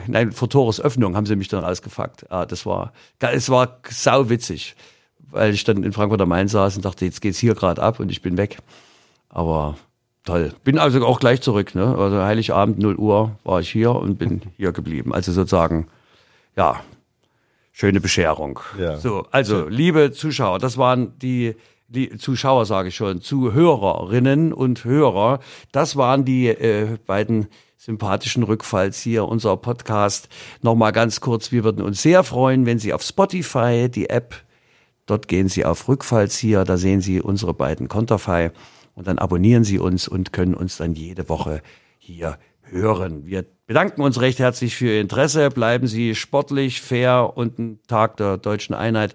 [0.07, 2.27] nein, vor Tores Öffnung haben sie mich dann rausgefuckt.
[2.31, 4.77] Ja, das war, es war sau witzig,
[5.19, 8.01] weil ich dann in Frankfurt am Main saß und dachte, jetzt geht's hier gerade ab
[8.01, 8.59] und ich bin weg.
[9.29, 9.77] Aber
[10.25, 10.53] toll.
[10.65, 11.97] Bin also auch gleich zurück, ne?
[11.99, 15.13] Also Heiligabend 0 Uhr war ich hier und bin hier geblieben.
[15.13, 15.89] Also sozusagen,
[16.57, 16.81] ja,
[17.77, 18.59] schöne Bescherung.
[18.79, 18.97] Ja.
[18.97, 21.57] So, also liebe Zuschauer, das waren die,
[21.89, 25.41] die Zuschauer, sage ich schon, Zuhörerinnen und Hörer.
[25.73, 30.31] Das waren die äh, beiden sympathischen Rückfalls hier, unser Podcast.
[30.63, 34.37] Nochmal ganz kurz, wir würden uns sehr freuen, wenn Sie auf Spotify, die App,
[35.05, 38.53] dort gehen Sie auf Rückfalls hier, da sehen Sie unsere beiden Konterfei
[38.95, 41.61] und dann abonnieren Sie uns und können uns dann jede Woche
[41.99, 42.39] hier
[42.71, 43.27] hören.
[43.27, 45.51] Wir bedanken uns recht herzlich für Ihr Interesse.
[45.51, 49.15] Bleiben Sie sportlich, fair und einen Tag der deutschen Einheit.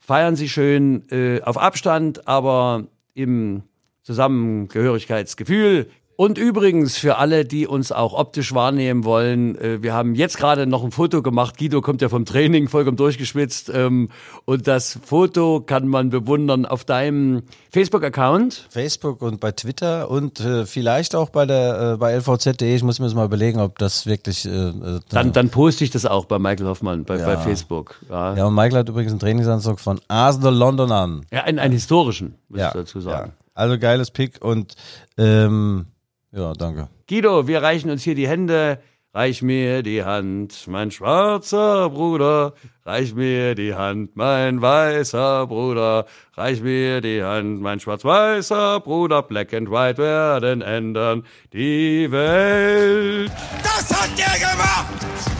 [0.00, 2.84] Feiern Sie schön äh, auf Abstand, aber
[3.14, 3.62] im
[4.02, 5.88] Zusammengehörigkeitsgefühl.
[6.16, 10.66] Und übrigens für alle, die uns auch optisch wahrnehmen wollen, äh, wir haben jetzt gerade
[10.66, 11.56] noch ein Foto gemacht.
[11.58, 13.70] Guido kommt ja vom Training vollkommen durchgeschwitzt.
[13.74, 14.08] Ähm,
[14.44, 17.42] und das Foto kann man bewundern auf deinem
[17.72, 18.66] Facebook-Account.
[18.70, 22.74] Facebook und bei Twitter und äh, vielleicht auch bei der äh, bei lvz.de.
[22.74, 24.44] Ich muss mir das mal überlegen, ob das wirklich.
[24.46, 24.72] Äh,
[25.08, 27.38] Dann, dann poste ich das auch bei Michael Hoffmann bei, bei Ja.
[27.38, 27.96] Facebook.
[28.08, 31.26] Ja, ja, und Michael hat übrigens einen Trainingsanzug von Arsenal London an.
[31.32, 33.32] ja einen, einen historischen, muss Ja, ich dazu sagen.
[33.54, 34.74] Also geiles Pick und
[35.18, 35.86] ähm,
[36.32, 36.88] ja, danke.
[37.08, 38.78] Guido, wir reichen uns hier die Hände.
[39.14, 42.54] Reich mir die Hand, mein schwarzer Bruder.
[42.86, 46.06] Reich mir die Hand, mein weißer Bruder.
[46.34, 49.22] Reich mir die Hand, mein schwarz-weißer Bruder.
[49.22, 53.30] Black and White werden ändern die Welt.
[53.62, 55.31] Das hat der gemacht!